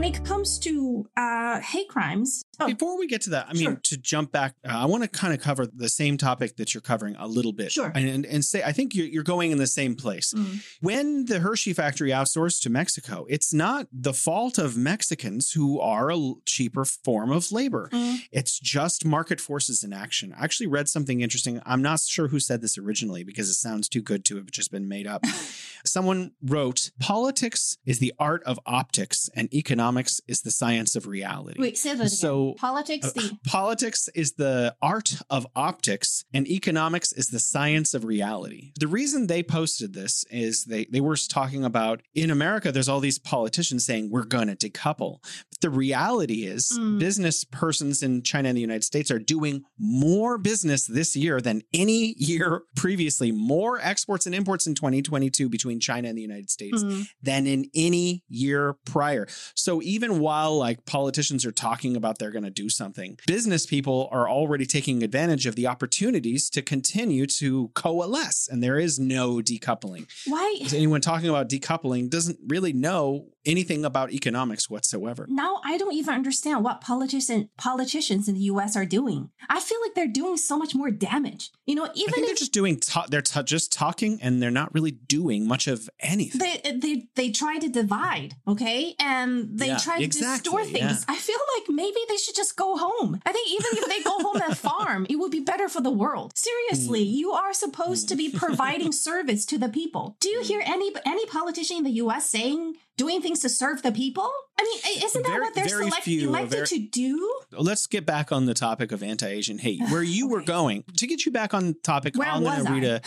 [0.00, 3.62] When it comes to uh, hate crimes, oh, Before we get to that, I mean,
[3.62, 3.80] Sure.
[3.82, 6.80] to jump back, uh, I want to kind of cover the same topic that you're
[6.80, 7.72] covering a little bit.
[7.72, 7.92] Sure.
[7.94, 10.32] And, and, and say, I think you're, you're going in the same place.
[10.32, 10.64] Mm.
[10.80, 16.10] When the Hershey factory outsourced to Mexico, it's not the fault of Mexicans who are
[16.10, 17.90] a cheaper form of labor.
[17.92, 18.20] Mm.
[18.32, 20.34] It's just market forces in action.
[20.38, 21.60] I actually read something interesting.
[21.66, 24.70] I'm not sure who said this originally because it sounds too good to have just
[24.70, 25.26] been made up.
[25.84, 29.89] Someone wrote, Politics is the art of optics, and economics
[30.28, 31.60] is the science of reality.
[31.60, 32.08] wait, say that again.
[32.08, 37.94] So, politics, Uh, the politics is the art of optics and economics is the science
[37.94, 38.72] of reality.
[38.78, 43.00] The reason they posted this is they, they were talking about in America, there's all
[43.00, 45.18] these politicians saying we're going to decouple.
[45.50, 46.98] But the reality is, Mm.
[46.98, 51.62] business persons in China and the United States are doing more business this year than
[51.74, 56.82] any year previously, more exports and imports in 2022 between China and the United States
[56.84, 57.06] Mm.
[57.22, 59.26] than in any year prior.
[59.54, 64.08] So even while like politicians are talking about they're going to do something, business people
[64.12, 69.36] are already taking advantage of the opportunities to continue to coalesce and there is no
[69.36, 70.06] decoupling.
[70.26, 75.26] why Is anyone talking about decoupling doesn't really know anything about economics whatsoever.
[75.28, 78.76] now I don't even understand what politicians politicians in the U.S.
[78.76, 79.30] are doing.
[79.48, 81.50] I feel like they're doing so much more damage.
[81.66, 84.74] You know, even think they're just doing ta- they're ta- just talking and they're not
[84.74, 86.38] really doing much of anything.
[86.40, 91.04] they they they try to divide, okay, and they Yeah, try to exactly, distort things.
[91.08, 91.14] yeah.
[91.14, 93.20] I feel like maybe they should just go home.
[93.24, 95.90] I think even if they go home and farm, it would be better for the
[96.02, 96.32] world.
[96.36, 97.14] Seriously, Hmm.
[97.20, 100.16] you are supposed to be providing service to the people.
[100.20, 102.26] Do you hear any any politician in the U.S.
[102.28, 102.76] saying?
[103.00, 104.30] Doing things to serve the people?
[104.58, 107.40] I mean, isn't that Very- what they're select- elected very- to do?
[107.52, 109.80] Let's get back on the topic of anti-Asian hate.
[109.88, 112.84] Where you were going to get you back on topic, Where I'm going to read
[112.84, 113.00] a.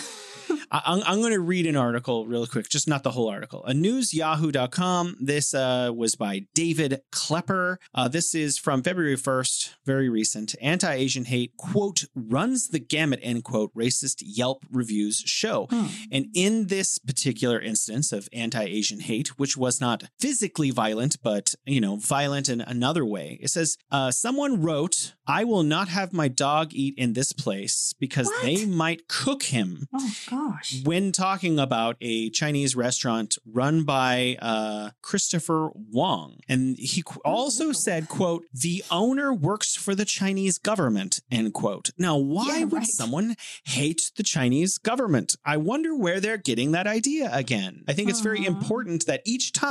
[0.71, 3.63] I'm, I'm going to read an article real quick, just not the whole article.
[3.65, 5.17] A newsyahoo.com.
[5.19, 7.77] This uh, was by David Klepper.
[7.93, 10.55] Uh, this is from February 1st, very recent.
[10.61, 15.67] Anti-Asian hate quote runs the gamut end quote racist Yelp reviews show.
[15.69, 15.85] Hmm.
[16.11, 21.81] And in this particular instance of anti-Asian hate, which was not physically violent, but you
[21.85, 24.97] know, violent in another way, it says uh, someone wrote,
[25.39, 28.43] "I will not have my dog eat in this place because What?
[28.45, 30.69] they might cook him." Oh gosh.
[30.89, 34.13] When talking about a Chinese restaurant run by
[34.51, 35.61] uh, Christopher
[35.99, 36.61] Wong, and
[36.93, 41.87] he qu- also said, "quote The owner works for the Chinese government." End quote.
[41.97, 42.87] Now, why Yeah, would right.
[43.01, 45.29] someone hate the Chinese government?
[45.53, 47.73] I wonder where they're getting that idea again.
[47.89, 49.62] I think it's very important that each time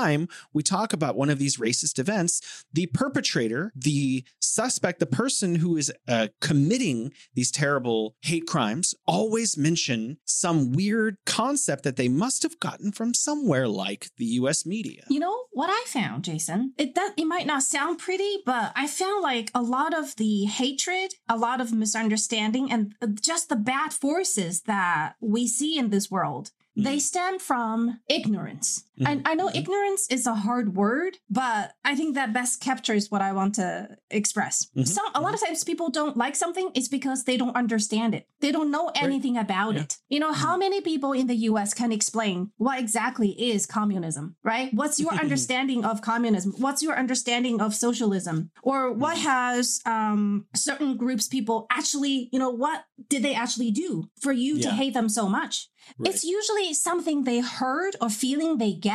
[0.52, 5.76] we talk about one of these racist events, the perpetrator, the suspect, the person who
[5.76, 12.42] is uh, committing these terrible hate crimes, always mention some weird concept that they must
[12.42, 15.04] have gotten from somewhere like the US media.
[15.08, 16.72] You know what I found, Jason?
[16.78, 20.44] It does it might not sound pretty, but I found like a lot of the
[20.44, 25.90] hatred, a lot of misunderstanding, and uh, just the bad forces that we see in
[25.90, 26.50] this world.
[26.74, 28.84] They stem from ignorance.
[29.06, 33.22] I, I know ignorance is a hard word, but I think that best captures what
[33.22, 34.68] I want to express.
[34.76, 34.86] Mhm.
[34.86, 38.26] Some a lot of times people don't like something is because they don't understand it.
[38.40, 39.82] They don't know anything about Yeah.
[39.82, 39.98] it.
[40.08, 44.68] You know, how many people in the US can explain what exactly is communism, right?
[44.80, 46.52] What's your understanding of communism?
[46.58, 48.50] What's your understanding of socialism?
[48.62, 53.90] Or what has um, certain groups people actually, you know, what did they actually do
[54.24, 55.68] for you to hate them so much?
[56.08, 58.91] It's usually something they heard or feeling they get.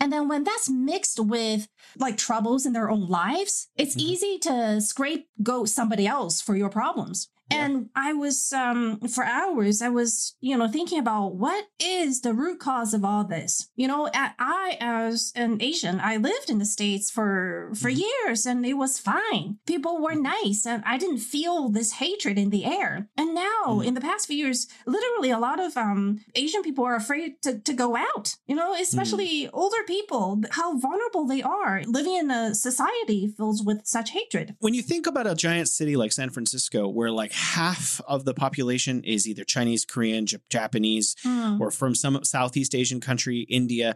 [0.00, 1.68] And then when that's mixed with
[1.98, 4.00] like troubles in their own lives, it's Mhm.
[4.00, 7.28] easy to scapegoat somebody else for your problems.
[7.54, 12.32] And I was, um, for hours, I was, you know, thinking about what is the
[12.34, 13.68] root cause of all this.
[13.76, 18.02] You know, I, as an Asian, I lived in the States for, for Mhm.
[18.06, 19.58] years and it was fine.
[19.66, 23.08] People were nice and I didn't feel this hatred in the air.
[23.16, 23.86] And now Mhm.
[23.86, 27.58] in the past few years, literally a lot of, um, Asian people are afraid to,
[27.58, 32.54] to go out, you know, especially older people, how vulnerable they are living in a
[32.54, 34.54] society filled with such hatred.
[34.60, 38.34] When you think about a giant city like San Francisco, where like half of the
[38.34, 41.60] population is either Chinese, Korean, Jap- Japanese, Mm.
[41.60, 43.94] or from some Southeast Asian country, India,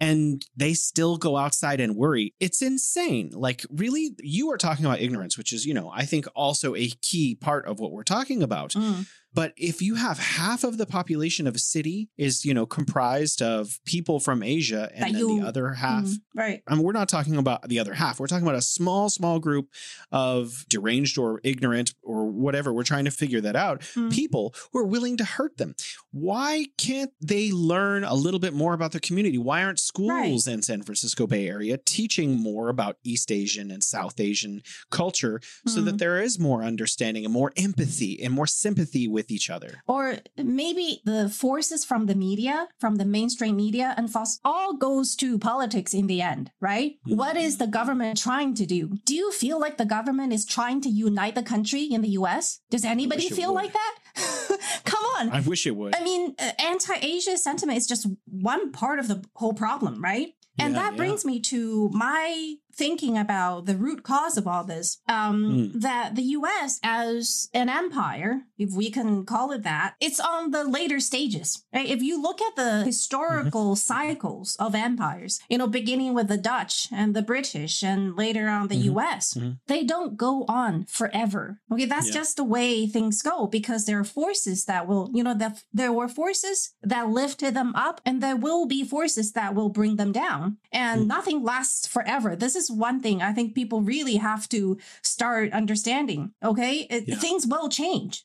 [0.00, 2.34] and they still go outside and worry.
[2.40, 3.30] It's insane.
[3.32, 6.88] Like, really, you are talking about ignorance, which is, you know, I think also a
[7.02, 8.72] key part of what we're talking about.
[8.72, 9.06] Mm.
[9.34, 13.42] But if you have half of the population of a city is, you know, comprised
[13.42, 16.62] of people from Asia and That then you- the other half Mm, right.
[16.68, 18.20] I mean, we're not talking about the other half.
[18.20, 19.68] We're talking about a small, small group
[20.12, 22.72] of deranged or ignorant or whatever.
[22.72, 23.80] We're trying to figure that out.
[23.94, 24.12] Mm.
[24.12, 25.74] People who are willing to hurt them.
[26.12, 29.38] Why can't they learn a little bit more about their community?
[29.38, 34.20] Why aren't schools in San Francisco Bay Area teaching more about East Asian and South
[34.20, 35.98] Asian culture so that Mm.
[35.98, 39.82] there is more understanding and more empathy and more sympathy with each other?
[39.86, 45.14] Or maybe the forces from the media, from the mainstream media and FOSS all goes
[45.16, 46.96] to politics in the end, right?
[47.06, 47.16] Mhm.
[47.16, 48.90] What is the government trying to do?
[49.04, 52.60] Do you feel like the government is trying to unite the country in the US?
[52.70, 53.62] Does anybody feel would.
[53.62, 53.94] like that?
[54.84, 55.30] Come on.
[55.30, 55.94] I wish it would.
[55.96, 60.34] I mean, uh, anti-Asia sentiment is just one part of the whole problem, right?
[60.58, 60.96] And Yeah, that yeah.
[60.98, 64.98] brings me to my thinking about the root cause of all this.
[65.08, 65.80] Um, Mm.
[65.82, 70.64] That the US, as an empire, if we can call it that, it's on the
[70.64, 71.64] later stages.
[71.74, 71.88] Right?
[71.88, 76.88] If you look at the historical cycles of empires, you know, beginning with the Dutch
[76.92, 78.84] and the British, and later on the Mhm.
[78.96, 79.58] US, Mhm.
[79.66, 81.60] they don't go on forever.
[81.72, 82.14] Okay, that's Yeah.
[82.20, 85.92] just the way things go because there are forces that will, you know, that there
[85.92, 90.12] were forces that lifted them up, and there will be forces that will bring them
[90.12, 90.58] down.
[90.72, 91.06] And Mm.
[91.06, 92.34] nothing lasts forever.
[92.36, 96.32] This is one thing I think people really have to start understanding.
[96.42, 97.16] Okay, It- Yeah.
[97.16, 98.24] things will change.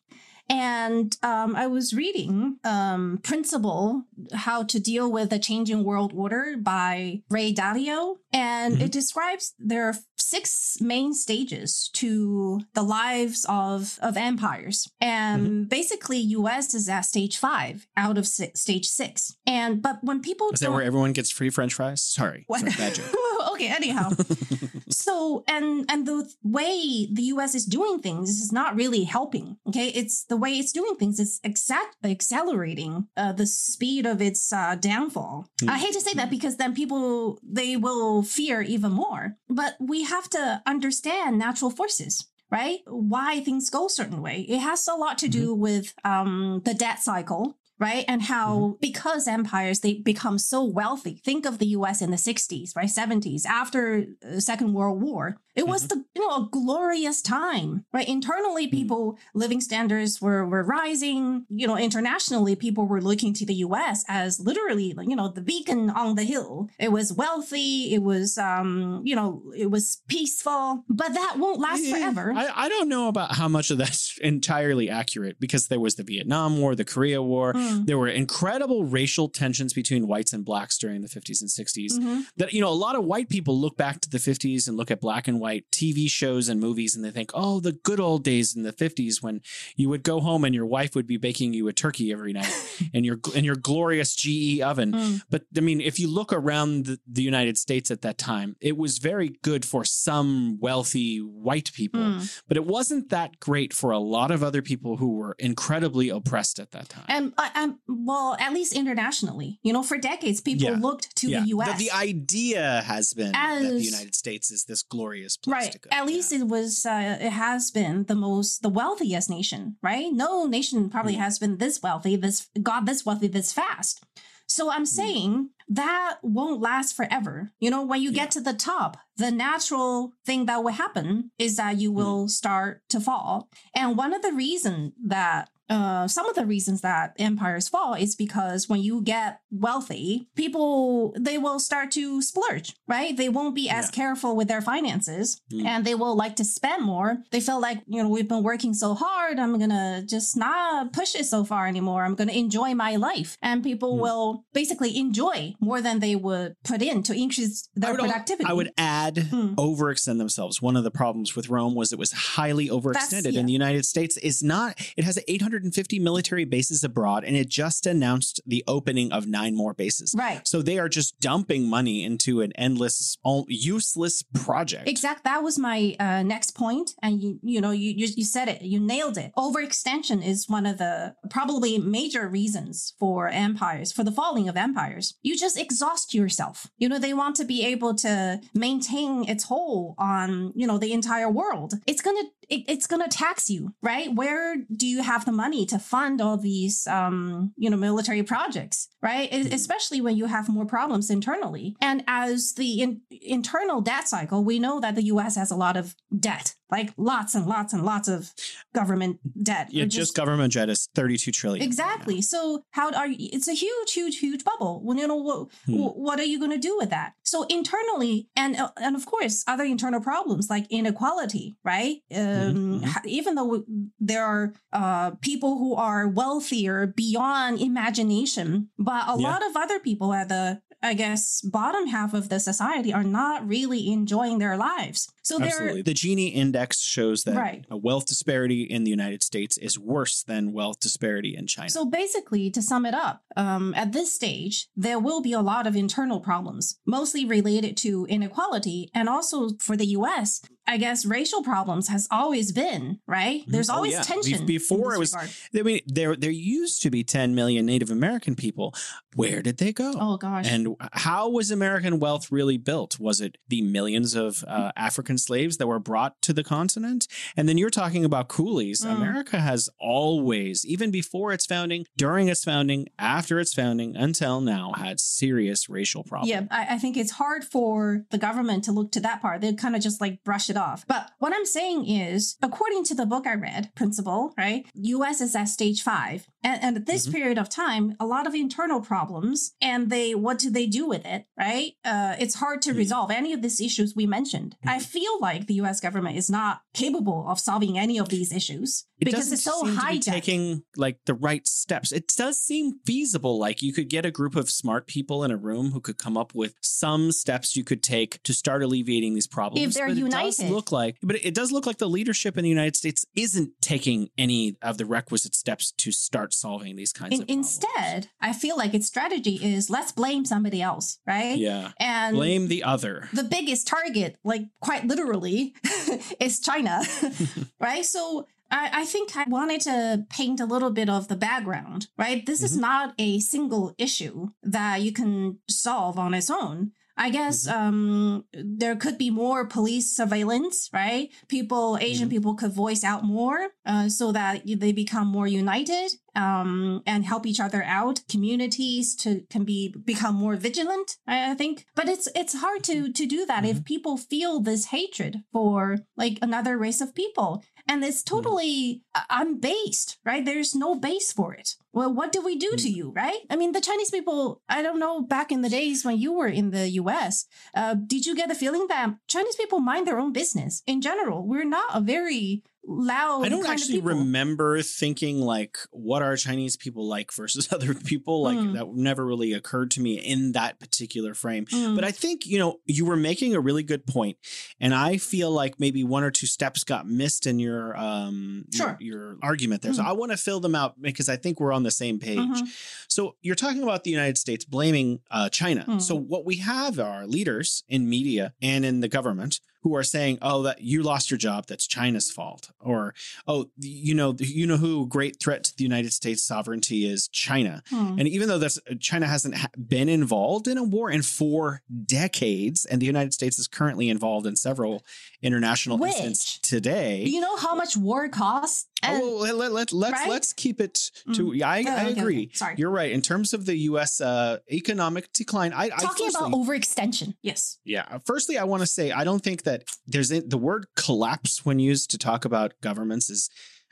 [0.51, 6.55] And um, I was reading um, Principle How to Deal with a Changing World Order
[6.57, 8.15] by Ray Dalio.
[8.33, 8.81] And Mhm.
[8.85, 14.87] it describes there are six main stages to the lives of, of empires.
[14.99, 19.35] And basically, US is at stage five out of si- stage six.
[19.45, 22.01] And but when people Is that where everyone gets free French fries?
[22.01, 22.43] Sorry.
[22.47, 22.61] what?
[22.61, 23.05] Sorry, bad joke.
[23.59, 24.09] okay, anyhow.
[24.89, 29.57] so and and the way the US is doing things is not really helping.
[29.67, 34.51] Okay, it's the way it's doing things is exact accelerating uh, the speed of its
[34.53, 35.47] uh, downfall.
[35.61, 35.69] Hmm.
[35.69, 39.35] I hate to say that because then people they will fear even more.
[39.49, 42.25] But we have to understand natural forces.
[42.51, 42.79] Right?
[42.87, 44.39] Why things go a certain way.
[44.49, 48.05] It has a lot to do with um, the debt cycle right?
[48.07, 51.21] And how because empires they become so wealthy.
[51.23, 52.89] Think of the us in the 60s right?
[52.89, 55.37] 70s after uh, second world war.
[55.55, 58.07] It was the you know a glorious time right?
[58.07, 61.45] Internally people living standards were were rising.
[61.49, 65.89] You know internationally people were looking to the us as literally you know the beacon
[65.89, 66.69] on the hill.
[66.79, 67.93] It was wealthy.
[67.93, 70.83] It was um you know it was peaceful.
[70.87, 72.33] But that won't last Yeah, forever.
[72.35, 76.03] I, I don't know about how much of that's entirely accurate because there was the
[76.03, 77.53] Vietnam War, the Korea War.
[77.53, 77.68] Mm.
[77.85, 81.97] There were incredible racial tensions between whites and blacks during the 50s and 60s.
[81.99, 82.25] Mhm.
[82.37, 84.91] That, you know, a lot of white people look back to the 50s and look
[84.91, 88.23] at black and white TV shows and movies and they think, oh, the good old
[88.23, 89.41] days in the 50s when
[89.75, 92.51] you would go home and your wife would be baking you a turkey every night
[92.93, 94.91] in your in your glorious GE oven.
[94.93, 95.21] Mm.
[95.29, 98.77] But I mean, if you look around the, the United States at that time, it
[98.77, 102.41] was very good for some wealthy white people, Mm.
[102.47, 106.59] but it wasn't that great for a lot of other people who were incredibly oppressed
[106.59, 107.03] at that time.
[107.07, 110.77] And uh, um, well, at least internationally, you know, for decades, people Yeah.
[110.79, 111.41] looked to Yeah.
[111.41, 111.77] the U.S.
[111.77, 115.71] The, the idea has been that the United States is this glorious place right.
[115.71, 115.89] to go.
[115.91, 116.85] At least it was.
[116.85, 119.77] Uh, it has been the most, the wealthiest nation.
[119.81, 120.11] Right.
[120.11, 121.19] No nation probably Mm.
[121.25, 124.03] has been this wealthy, this got this wealthy this fast.
[124.47, 124.73] So Mm.
[124.75, 127.51] I'm saying that won't last forever.
[127.59, 128.21] You know, when you Yeah.
[128.23, 131.81] get to the top, the natural thing that will happen is that Mm.
[131.81, 133.49] you will start to fall.
[133.75, 138.15] And one of the reasons that uh, some of the reasons that empires fall is
[138.15, 143.15] because when you get wealthy, people they will start to splurge, right?
[143.15, 143.91] They won't be as Yeah.
[143.91, 145.65] careful with their finances, Mm.
[145.65, 147.23] and they will like to spend more.
[147.31, 151.15] They feel like you know we've been working so hard, I'm gonna just not push
[151.15, 152.03] it so far anymore.
[152.03, 154.01] I'm gonna enjoy my life, and people Mm.
[154.01, 158.49] will basically enjoy more than they would put in to increase I their al- productivity.
[158.49, 159.53] I would add Hmm.
[159.55, 160.61] overextend themselves.
[160.61, 163.33] One of the problems with Rome was it was highly overextended.
[163.33, 163.39] yeah.
[163.39, 165.17] And the United States is not, it has
[165.59, 170.15] 850 military bases abroad, and it just announced the opening of nine more bases.
[170.17, 170.47] Right.
[170.47, 173.17] So they are just dumping money into an endless,
[173.47, 174.87] useless project.
[174.87, 175.25] Exact.
[175.25, 178.61] That was my uh, next point, and you you know you, you you said it.
[178.61, 179.31] You nailed it.
[179.37, 185.15] Overextension is one of the probably major reasons for empires for the falling of empires.
[185.21, 186.67] You just exhaust yourself.
[186.77, 190.93] You know they want to be able to maintain its hold on you know the
[190.93, 191.73] entire world.
[191.85, 194.13] It's gonna it, it's gonna tax you, right?
[194.13, 195.59] Where do you have the money?
[195.69, 199.31] to fund all these, um, you know, military projects, right?
[199.33, 201.75] E- Especially when you have more problems internally.
[201.81, 205.35] And as the in- internal debt cycle, we know that the U.S.
[205.35, 208.31] has a lot of debt, like lots and lots and lots of
[208.73, 209.69] government debt.
[209.71, 211.63] Yeah, which just government debt is 32 trillion.
[211.63, 212.21] Exactly.
[212.21, 213.29] So how are you?
[213.33, 214.81] It's a huge, huge, huge bubble.
[214.83, 215.49] Well, you know what?
[215.65, 215.73] Hmm.
[215.77, 217.13] What are you going to do with that?
[217.23, 221.97] So internally, and uh, and of course, other internal problems like inequality, right?
[222.13, 223.05] Um, Mhm, mhm.
[223.05, 223.63] Even though
[223.99, 229.29] there are uh, people who are wealthier beyond imagination, but a Yeah.
[229.31, 233.45] lot of other people at the I guess bottom half of the society are not
[233.45, 235.11] really enjoying their lives.
[235.29, 237.63] So they're The Gini index shows that Right.
[237.69, 241.69] a wealth disparity in the United States is worse than wealth disparity in China.
[241.69, 245.67] So basically, to sum it up, um, at this stage, there will be a lot
[245.67, 248.89] of internal problems, mostly related to inequality.
[248.93, 253.43] And also for the US, I guess racial problems has always been, right?
[253.47, 254.01] There's Oh, always yeah.
[254.03, 254.41] Tension.
[254.41, 255.29] in Before it was, regard.
[255.57, 258.73] I mean, there there used to be 10 million Native American people.
[259.15, 259.93] Where did they go?
[259.99, 260.45] Oh, gosh.
[260.47, 262.99] And how was American wealth really built?
[262.99, 267.07] Was it the millions of uh, African slaves that were brought to the continent?
[267.37, 268.81] And then you're talking about coolies.
[268.81, 268.95] Mm.
[268.95, 274.73] America has always, even before its founding, during its founding, after its founding, until now,
[274.73, 276.29] had serious racial problems.
[276.29, 279.41] Yeah, I, I think it's hard for the government to look to that part.
[279.41, 280.85] They kind of just like brush it off.
[280.87, 284.65] But what I'm saying is, according to the book I read, Principle, right?
[284.73, 286.27] US is at stage five.
[286.43, 287.11] And, and at this Mhm.
[287.11, 291.05] period of time, a lot of internal problems and they, what do they do with
[291.05, 291.73] it, right?
[291.83, 292.77] Uh, it's hard to Mhm.
[292.77, 294.55] resolve any of these issues we mentioned.
[294.65, 298.85] I feel like the US government is not capable of solving any of these issues
[298.99, 301.91] It because it's so be taking like the right steps.
[301.91, 303.39] It does seem feasible.
[303.39, 306.17] Like you could get a group of smart people in a room who could come
[306.17, 309.65] up with some steps you could take to start alleviating these problems.
[309.65, 310.53] If they're but It does united.
[310.53, 314.09] look like, but it does look like the leadership in the United States isn't taking
[314.17, 317.47] any of the requisite steps to start solving these kinds In- of problems.
[317.47, 321.37] instead, I feel like its strategy is let's blame somebody else, right?
[321.37, 323.07] yeah, And blame the other.
[323.13, 325.53] the biggest target, like quite literally,
[326.19, 326.81] is China,
[327.59, 327.85] right?
[327.85, 332.25] So I, I think I wanted to paint a little bit of the background, right?
[332.25, 332.61] This is Mhm.
[332.61, 336.71] not a single issue that you can solve on its own.
[337.01, 341.09] I guess um, there could be more police surveillance, right?
[341.29, 342.11] People, Asian Mhm.
[342.11, 347.25] people could voice out more uh, so that they become more united um, and help
[347.25, 348.01] each other out.
[348.09, 350.97] Communities to can be become more vigilant.
[351.07, 354.65] I, I think, but it's it's hard to to do that if people feel this
[354.65, 360.25] hatred for like another race of people, and it's totally uh, unbased, right?
[360.25, 361.55] There's no base for it.
[361.71, 363.19] Well, what do we do to you, right?
[363.29, 364.41] I mean, the Chinese people.
[364.49, 365.01] I don't know.
[365.01, 368.33] Back in the days when you were in the U.S., uh, did you get the
[368.33, 371.27] feeling that Chinese people mind their own business in general?
[371.27, 373.25] We're not a very loud.
[373.25, 378.21] I don't actually remember thinking like what are Chinese people like versus other people.
[378.23, 378.53] Like Mm.
[378.53, 381.45] that never really occurred to me in that particular frame.
[381.47, 381.75] Mm.
[381.75, 384.17] But I think, you know, you were making a really good point,
[384.59, 388.77] And I feel like maybe one or two steps got missed in your um Sure.
[388.79, 389.73] your, your argument there.
[389.73, 389.87] So Mhm.
[389.87, 392.19] I want to fill them out because I think we're on the same page.
[392.19, 392.47] Mhm.
[392.87, 395.65] So you're talking about the United States blaming uh, China.
[395.67, 395.81] Mm.
[395.81, 400.17] So what we have are leaders in media and in the government who are saying,
[400.21, 401.47] "Oh, that you lost your job.
[401.47, 402.93] That's China's fault," or
[403.27, 407.61] "Oh, you know, you know who great threat to the United States sovereignty is China."
[407.69, 407.99] Hmm.
[407.99, 409.35] And even though that's China hasn't
[409.67, 414.25] been involved in a war in four decades, and the United States is currently involved
[414.25, 414.83] in several
[415.21, 415.91] international Which?
[415.91, 417.03] incidents today.
[417.03, 418.67] Do you know how much war costs?
[418.81, 420.09] And Oh, well, let, let, let, us right?
[420.09, 420.75] let's keep it
[421.13, 421.25] to.
[421.31, 421.37] Mm.
[421.37, 422.23] Yeah, I, Oh, I okay, agree.
[422.23, 422.33] okay.
[422.33, 422.55] Sorry.
[422.57, 422.91] You're right.
[422.91, 423.99] In terms of the U.S.
[424.01, 427.15] Uh, economic decline, I, I talking about overextension.
[427.21, 427.59] Yes.
[427.63, 427.97] yeah.
[428.05, 431.59] Firstly, I want to say I don't think that there's a, the word collapse when
[431.59, 433.29] used to talk about governments is.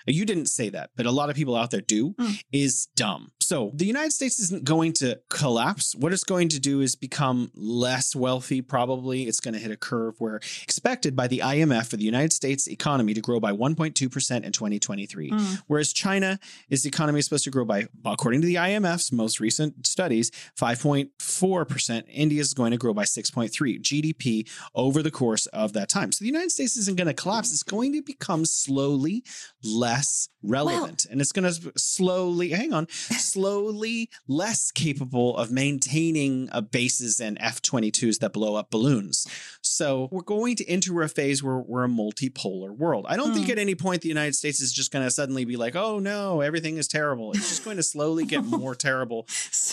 [0.08, 2.40] You didn't say that, but a lot of people out there do, Mm.
[2.52, 3.32] is dumb.
[3.42, 5.96] So the United States isn't going to collapse.
[5.96, 9.24] What it's going to do is become less wealthy, probably.
[9.24, 12.68] It's going to hit a curve where expected by the IMF for the United States
[12.68, 15.32] economy to grow by 1.2% in 2023.
[15.32, 15.62] Mm.
[15.68, 16.40] Whereas China,
[16.70, 20.30] is the economy is supposed to grow by, according to the IMF's most recent studies,
[20.60, 22.04] 5.4%.
[22.10, 23.50] India is going to grow by 6.3
[23.82, 26.12] GDP over the course of that time.
[26.12, 27.52] So the United States isn't going to collapse.
[27.52, 29.24] It's going to become slowly
[29.64, 31.06] less less relevant.
[31.10, 37.38] and it's going to slowly, hang on, slowly less capable of maintaining uh, bases and
[37.40, 39.28] F 22s that blow up balloons.
[39.62, 43.06] So we're going to enter a phase where we're a multipolar world.
[43.10, 43.52] I don't think Hmm.
[43.54, 46.42] at any point the United States is just going to suddenly be like, oh no,
[46.42, 47.32] everything is terrible.
[47.34, 49.28] It's just going to slowly get more terrible,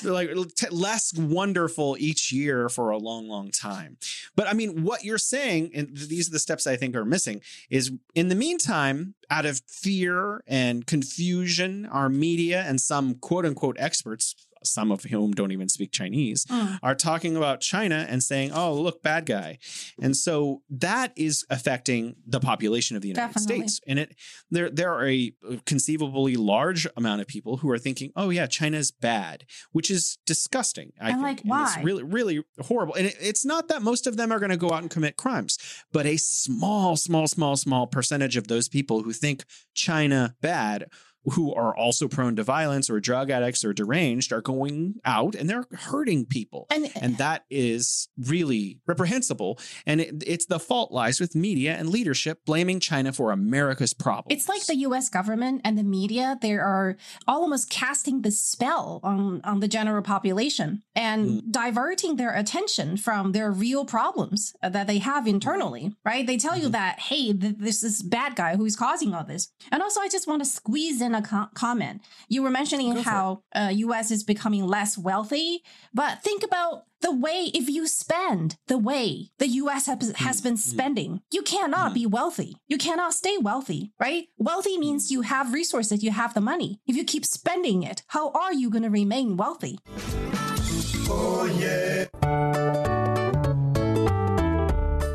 [0.05, 3.97] like t- less wonderful each year for a long, long time.
[4.37, 7.41] But I mean, what you're saying, and these are the steps I think are missing,
[7.70, 13.77] is in the meantime, out of fear and confusion, our media and some quote unquote
[13.79, 14.35] experts,
[14.65, 16.79] some of whom don't even speak Chinese, Mm.
[16.83, 19.59] are talking about China and saying, oh, look, bad guy.
[20.01, 23.57] And so that is affecting the population of the United Definitely.
[23.69, 23.81] States.
[23.87, 24.15] And it
[24.51, 25.33] there there are a
[25.67, 30.93] conceivably large amount of people who are thinking, oh yeah, China's bad, which is disgusting.
[31.01, 31.23] I And, think.
[31.23, 31.83] like, it's why?
[31.83, 32.95] really, really horrible.
[32.95, 35.17] And it, it's not that most of them are going to go out and commit
[35.17, 35.59] crimes,
[35.93, 39.45] but a small, small, small, small percentage of those people who think
[39.75, 40.87] China bad
[41.33, 45.49] who are also prone to violence or drug addicts or deranged are going out and
[45.49, 46.66] they're hurting people.
[46.70, 49.59] And, And that is really reprehensible.
[49.87, 54.37] And it, it's the fault lies with media and leadership blaming China for America's problems.
[54.37, 56.97] It's like the US government and the media, they are
[57.27, 61.51] almost casting the spell on, on the general population and mm.
[61.51, 66.27] diverting their attention from their real problems that they have internally, right?
[66.27, 66.72] They tell you mm-hmm.
[66.72, 69.49] that, hey, th- this is bad guy who's causing all this.
[69.70, 72.03] And also, I just want to squeeze in a co- comment.
[72.29, 75.62] You were mentioning Go how uh, US is becoming less wealthy,
[75.93, 80.55] but think about the way if you spend the way the US has, has been
[80.55, 80.71] mm-hmm.
[80.71, 82.12] spending, you cannot be mm-hmm.
[82.12, 82.57] wealthy.
[82.67, 84.25] You cannot stay wealthy, right?
[84.39, 84.81] Wealthy mm-hmm.
[84.81, 86.81] means you have resources, you have the money.
[86.87, 89.79] If you keep spending it, how are you going to remain wealthy?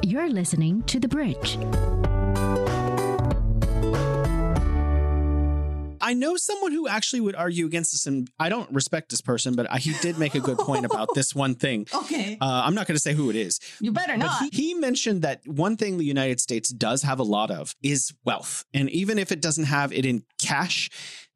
[0.03, 1.57] You're listening to The Bridge.
[6.09, 9.53] I know someone who actually would argue against this, and I don't respect this person,
[9.53, 11.85] but he did make a good point about this one thing.
[11.93, 12.35] Okay.
[12.41, 14.41] Uh, I'm not going to say who it is, You better not.
[14.41, 18.11] he, he mentioned that one thing the United States does have a lot of is
[18.25, 18.65] wealth.
[18.73, 20.89] And even if it doesn't have it in cash,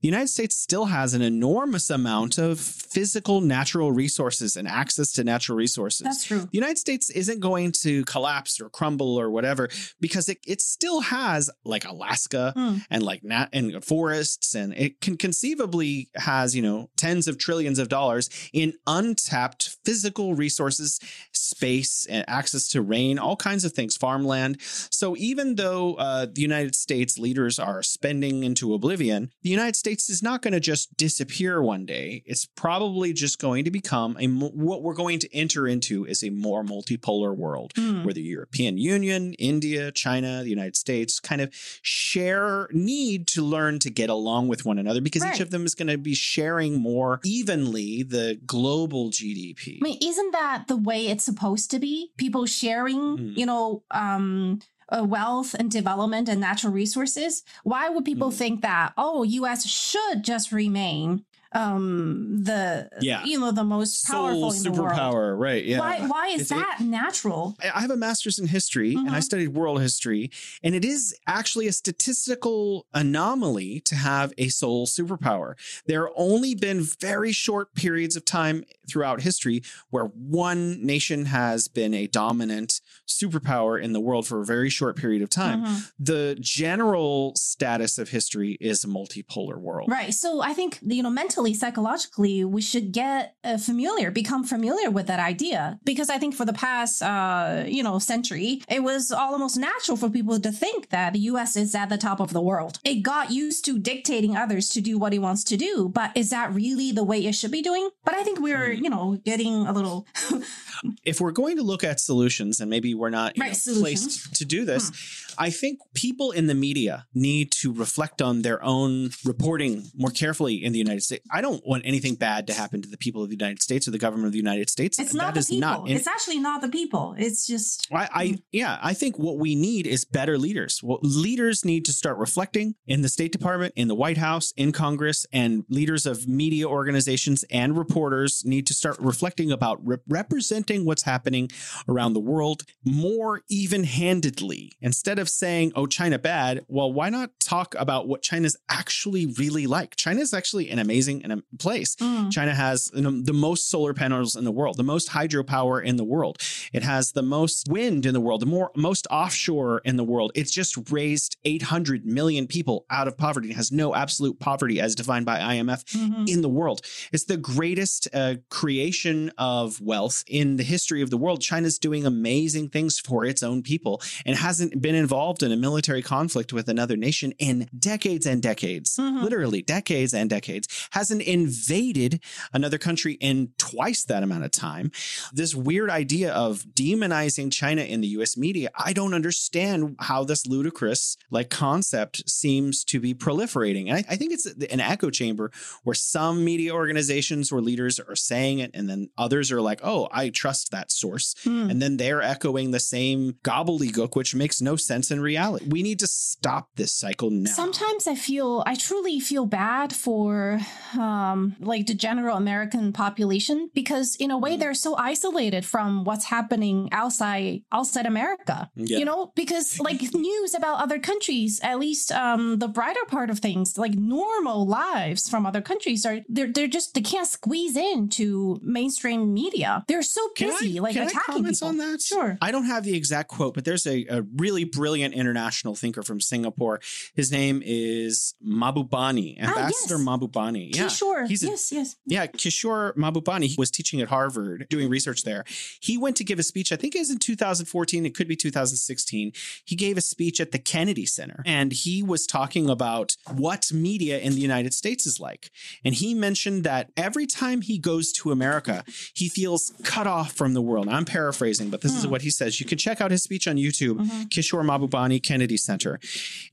[0.04, 5.24] the United States still has an enormous amount of physical natural resources and access to
[5.24, 6.04] natural resources.
[6.04, 6.40] That's true.
[6.42, 9.70] The United States isn't going to collapse or crumble or whatever
[10.02, 12.80] because it, it still has like Alaska Hmm.
[12.92, 17.80] and like nat and forests and it can conceivably has, you know, tens of trillions
[17.80, 21.00] of dollars in untapped physical resources,
[21.32, 24.58] space and access to rain, all kinds of things, farmland.
[24.90, 29.93] So even though uh, the United States leaders are spending into oblivion, the United States
[30.10, 32.24] is not going to just disappear one day.
[32.26, 36.30] It's probably just going to become a what we're going to enter into is a
[36.30, 38.04] more multipolar world Hmm.
[38.04, 43.80] where the European Union, India, China, the United States kind of share need to learn
[43.80, 45.36] to get along with one another because Right.
[45.36, 49.80] each of them is going to be sharing more evenly the global GDP.
[49.82, 52.12] I mean, isn't that the way it's supposed to be?
[52.18, 53.38] People sharing, Mm.
[53.38, 54.60] you know, um,
[54.90, 57.44] uh, wealth and development and natural resources.
[57.64, 58.34] Why would people Mm.
[58.36, 58.94] think that?
[58.98, 59.66] Oh, U.S.
[59.68, 61.26] should just remain
[61.56, 63.24] um the Yeah.
[63.26, 64.98] you know the most powerful Sole in the world.
[64.98, 65.64] superpower, right?
[65.64, 65.78] Yeah.
[65.80, 67.56] Why why is It's- it- that natural?
[67.62, 69.24] I have a master's in history and I Mhm.
[69.24, 70.32] studied world history,
[70.64, 75.54] and it is actually a statistical anomaly to have a sole superpower.
[75.86, 81.68] There have only been very short periods of time throughout history where one nation has
[81.68, 85.64] been a dominant superpower in the world for a very short period of time.
[85.66, 85.92] Mhm.
[86.00, 89.90] The general status of history is a multipolar world.
[89.90, 90.14] Right.
[90.14, 95.08] So I think you know mentally, psychologically, we should get uh, familiar, become familiar with
[95.08, 99.58] that idea because I think for the past uh, you know century, it was almost
[99.58, 101.56] natural for people to think that the U.S.
[101.56, 102.80] is at the top of the world.
[102.84, 106.30] It got used to dictating others to do what it wants to do, but is
[106.32, 107.90] that really the way it should be doing?
[108.06, 108.73] But I think we're.
[108.74, 110.06] You know getting a little
[111.04, 114.46] if we're going to look at solutions and maybe we're not Right, know, placed to
[114.46, 115.44] do this hmm.
[115.44, 120.64] i think people in the media need to reflect on their own reporting more carefully
[120.64, 123.30] in the united states i don't want anything bad to happen to the people of
[123.30, 125.50] the united states or the government of the united states it's not That the is
[125.50, 125.86] people.
[125.86, 127.16] in- it's actually not the people.
[127.18, 128.36] It's just I, I hmm.
[128.52, 130.82] yeah, I think what we need is better leaders.
[130.82, 134.72] What leaders need to start reflecting in the State Department, in the White House, in
[134.72, 140.86] Congress, and leaders of media organizations and reporters need to start reflecting about re- representing
[140.86, 141.50] what's happening
[141.88, 144.72] around the world more even-handedly.
[144.82, 149.68] Instead of saying, "Oh, China bad," well, why not talk about what China's actually really
[149.68, 149.96] like?
[149.96, 151.24] China is actually an amazing
[151.60, 151.96] place.
[151.96, 156.04] mm, China has the most solar panels in the world, the most hydropower in the
[156.04, 156.38] world.
[156.72, 160.32] It has the most wind in the world, the more most offshore in the world.
[160.36, 163.52] It's just raised 800 million people out of poverty.
[163.52, 166.28] It has no absolute poverty as defined by IMF mhm.
[166.28, 166.82] in the world.
[167.12, 172.06] It's the greatest uh, creation of wealth in the history of the world, China's doing
[172.06, 176.70] amazing things for its own people and hasn't been involved in a military conflict with
[176.70, 179.24] another nation in decades and decades, Mhm.
[179.24, 182.20] literally decades and decades, hasn't invaded
[182.54, 184.92] another country in twice that amount of time.
[185.34, 190.46] This weird idea of demonizing China in the US media, I don't understand how this
[190.46, 193.88] ludicrous like concept seems to be proliferating.
[193.90, 195.52] And I, I think it's an echo chamber
[195.84, 200.08] where some media organizations or leaders are saying it, and then others are like, oh,
[200.12, 201.36] I trust that source.
[201.44, 201.70] Hmm.
[201.70, 205.66] And then they're echoing the same gobbledygook, which makes no sense in reality.
[205.68, 207.52] We need to stop this cycle now.
[207.52, 210.60] Sometimes I feel, I truly feel bad for
[210.98, 216.26] um, like the general American population because in a way they're so isolated from what's
[216.26, 218.70] happening outside outside America.
[218.76, 218.98] Yeah.
[219.00, 223.40] You know, because like news about other countries, at least um, the brighter part of
[223.40, 228.33] things, like normal lives from other countries are they're they're just they can't squeeze into
[228.62, 229.84] mainstream media.
[229.88, 231.68] They're so busy, I, like attacking people.
[231.68, 232.02] on that?
[232.02, 232.38] Sure.
[232.42, 236.20] I don't have the exact quote, but there's a, a really brilliant international thinker from
[236.22, 236.80] Singapore.
[237.16, 240.08] His name is Mahbubani, Ambassador Ah, yes.
[240.08, 240.76] Mahbubani.
[240.76, 241.28] Yeah, Kishore.
[241.28, 241.96] he's a- yes, yes.
[242.06, 245.44] Yeah, Kishore Mahbubani he was teaching at Harvard, doing research there.
[245.80, 248.36] He went to give a speech, I think it was in 2014, it could be
[248.36, 249.32] 2016.
[249.66, 254.20] He gave a speech at the Kennedy Center and he was talking about what media
[254.20, 255.50] in the United States is like.
[255.84, 258.84] And he mentioned that every time he goes to America,
[259.16, 260.88] he feels cut off from the world.
[260.90, 262.60] I'm paraphrasing, but this is what he says.
[262.60, 264.00] You can check out his speech on YouTube,
[264.30, 266.00] Kishore Mahbubani Kennedy Center.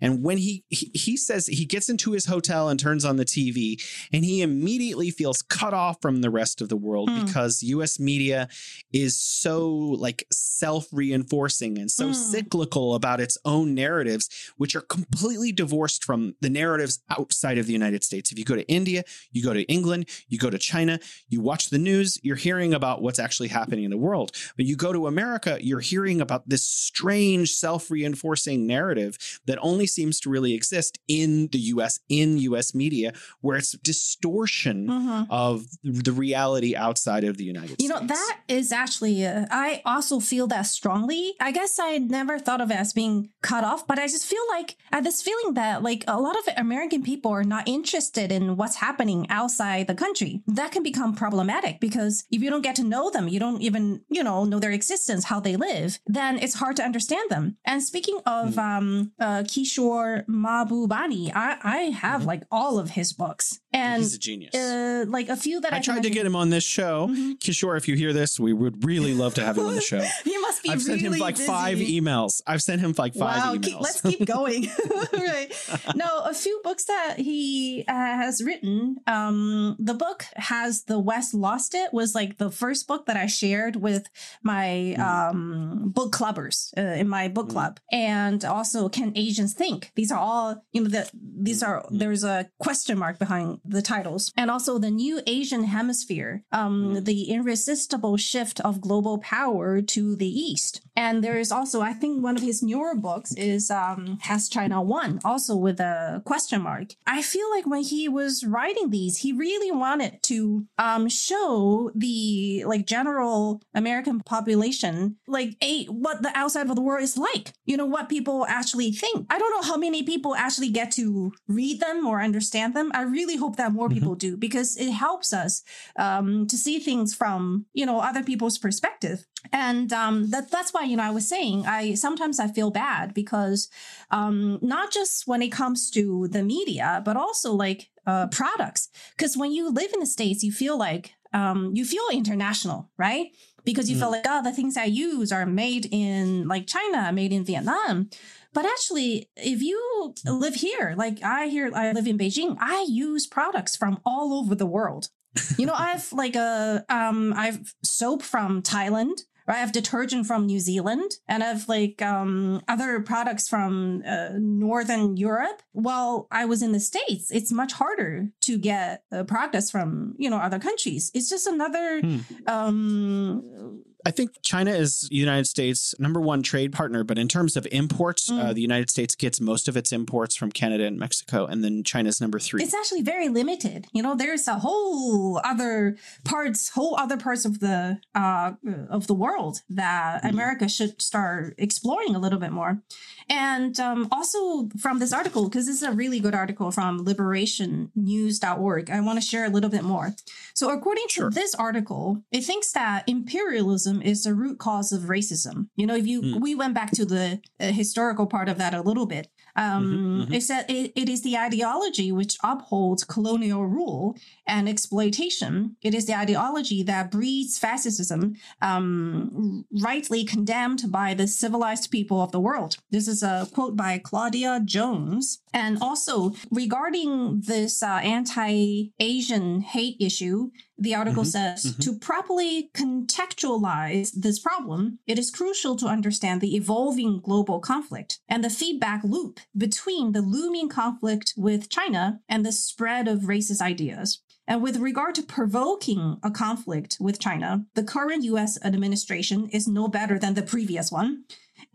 [0.01, 3.25] And when he, he he says he gets into his hotel and turns on the
[3.25, 3.81] TV,
[4.13, 7.25] and he immediately feels cut off from the rest of the world Hmm.
[7.25, 8.49] because US media
[8.93, 12.13] is so like self-reinforcing and so Hmm.
[12.13, 17.73] cyclical about its own narratives which are completely divorced from the narratives outside of the
[17.73, 18.31] United States.
[18.33, 20.99] If you go to India, you go to England, you go to China,
[21.29, 24.33] you watch the news, you're hearing about what's actually happening in the world.
[24.57, 30.21] But you go to America, you're hearing about this strange self-reinforcing narrative that only seems
[30.21, 35.27] to really exist in the US in US media where it's distortion Mhm.
[35.31, 37.83] of the reality outside of the United States.
[37.83, 41.35] You know, that is actually, uh, I also feel that strongly.
[41.41, 44.43] I guess I never thought of it as being cut off, but I just feel
[44.51, 48.31] like I have this feeling that like a lot of American people are not interested
[48.31, 50.43] in what's happening outside the country.
[50.47, 51.50] That can become problematic
[51.81, 54.71] because if you don't get to know them, you don't even, you know, know their
[54.71, 57.57] existence, how they live, then it's hard to understand them.
[57.65, 63.61] And speaking of um, uh, Kishore Mahbubani, I, I have like all of his books.
[63.73, 64.55] And He's a genius.
[64.55, 67.09] uh, like a few that I, I tried to get him on this show.
[67.09, 67.39] Mhm.
[67.39, 70.05] Kishore, if you hear this, we would really love to have him on the show.
[70.25, 72.43] You must be I've sent him really like five emails.
[72.47, 73.63] I've sent him like five wow, emails.
[73.65, 74.69] keep- let's keep going.
[75.13, 75.49] right.
[75.95, 78.97] No, a few books that he uh, has written.
[79.07, 83.27] Um, the book has the West Lost It was like the first book that I
[83.27, 84.05] shared with
[84.43, 85.03] my Hmm.
[85.03, 89.93] um, book clubbers uh, in my book club, and also Can Asians Think?
[89.95, 90.89] These are all you know.
[90.97, 91.11] The,
[91.49, 91.99] these are Hmm.
[91.99, 97.31] there's a question mark behind the titles, and also the New Asian Hemisphere, um, the
[97.37, 100.81] irresistible shift of global power to the east.
[100.97, 104.83] And there is also, I think, one of his newer books is um, Has China
[104.83, 105.21] Won?
[105.25, 106.89] Also with a question mark.
[107.07, 112.65] I feel like when he was writing these, he really wanted to um, show the
[112.67, 117.53] like general American population like a what the outside of the world is like.
[117.65, 119.27] You know what people actually think.
[119.31, 122.91] I don't know how many people actually get to read them or understand them.
[122.95, 125.63] I really hope that more people do because it helps us
[125.97, 130.85] um, to see things from you know other people's perspective and um, that that's why
[130.85, 133.69] you know I was saying I sometimes I feel bad because
[134.11, 139.37] um, not just when it comes to the media but also like uh, products because
[139.37, 143.29] when you live in the states you feel like um, you feel international right
[143.65, 147.33] because you feel like oh the things I use are made in like China made
[147.33, 148.09] in Vietnam
[148.53, 153.27] but actually, if you live here, like I here, I live in Beijing, I use
[153.27, 155.09] products from all over the world.
[155.57, 159.21] You know, I have like a um I've soap from Thailand.
[159.49, 164.31] I have detergent from New Zealand and I have like um, other products from uh,
[164.39, 165.63] Northern Europe.
[165.73, 170.31] While I was in the States, it's much harder to get uh, products from, you
[170.31, 171.11] know, other countries.
[171.15, 172.19] It's just another Hmm.
[172.47, 177.57] um, I think China is the United States' number one trade partner, but in terms
[177.57, 178.39] of imports, Mm.
[178.45, 181.83] uh, the United States gets most of its imports from Canada and Mexico, and then
[181.85, 182.63] China's number three.
[182.63, 187.61] it's actually very limited you know there's a whole other parts whole other parts of
[187.61, 188.53] the uh
[188.89, 192.83] of the world that america should start exploring a little bit more
[193.31, 198.91] and um also from this article because this is a really good article from liberationnews.org
[198.91, 200.15] i want to share a little bit more
[200.55, 201.31] so according Sure.
[201.31, 205.69] to this article it thinks that imperialism imperialism is the root cause of racism.
[205.77, 206.41] You know, if you Mm.
[206.41, 209.29] we went back to the uh, historical part of that a little bit.
[209.57, 210.35] Um, Mhm, mhm.
[210.35, 215.77] It it, it is the ideology which upholds colonial rule and exploitation.
[215.83, 222.33] It is the ideology that breeds fascism, um, rightly condemned by the civilized people of
[222.33, 222.77] the world.
[222.91, 225.41] This is a quote by Claudia Jones.
[225.53, 231.79] And also regarding this uh, anti-Asian hate issue, the article Mhm, says mhm.
[231.85, 238.43] to properly contextualize this problem, it is crucial to understand the evolving global conflict and
[238.43, 244.21] the feedback loop between the looming conflict with China and the spread of racist ideas.
[244.49, 249.87] And with regard to provoking a conflict with China, the current US administration is no
[249.87, 251.25] better than the previous one.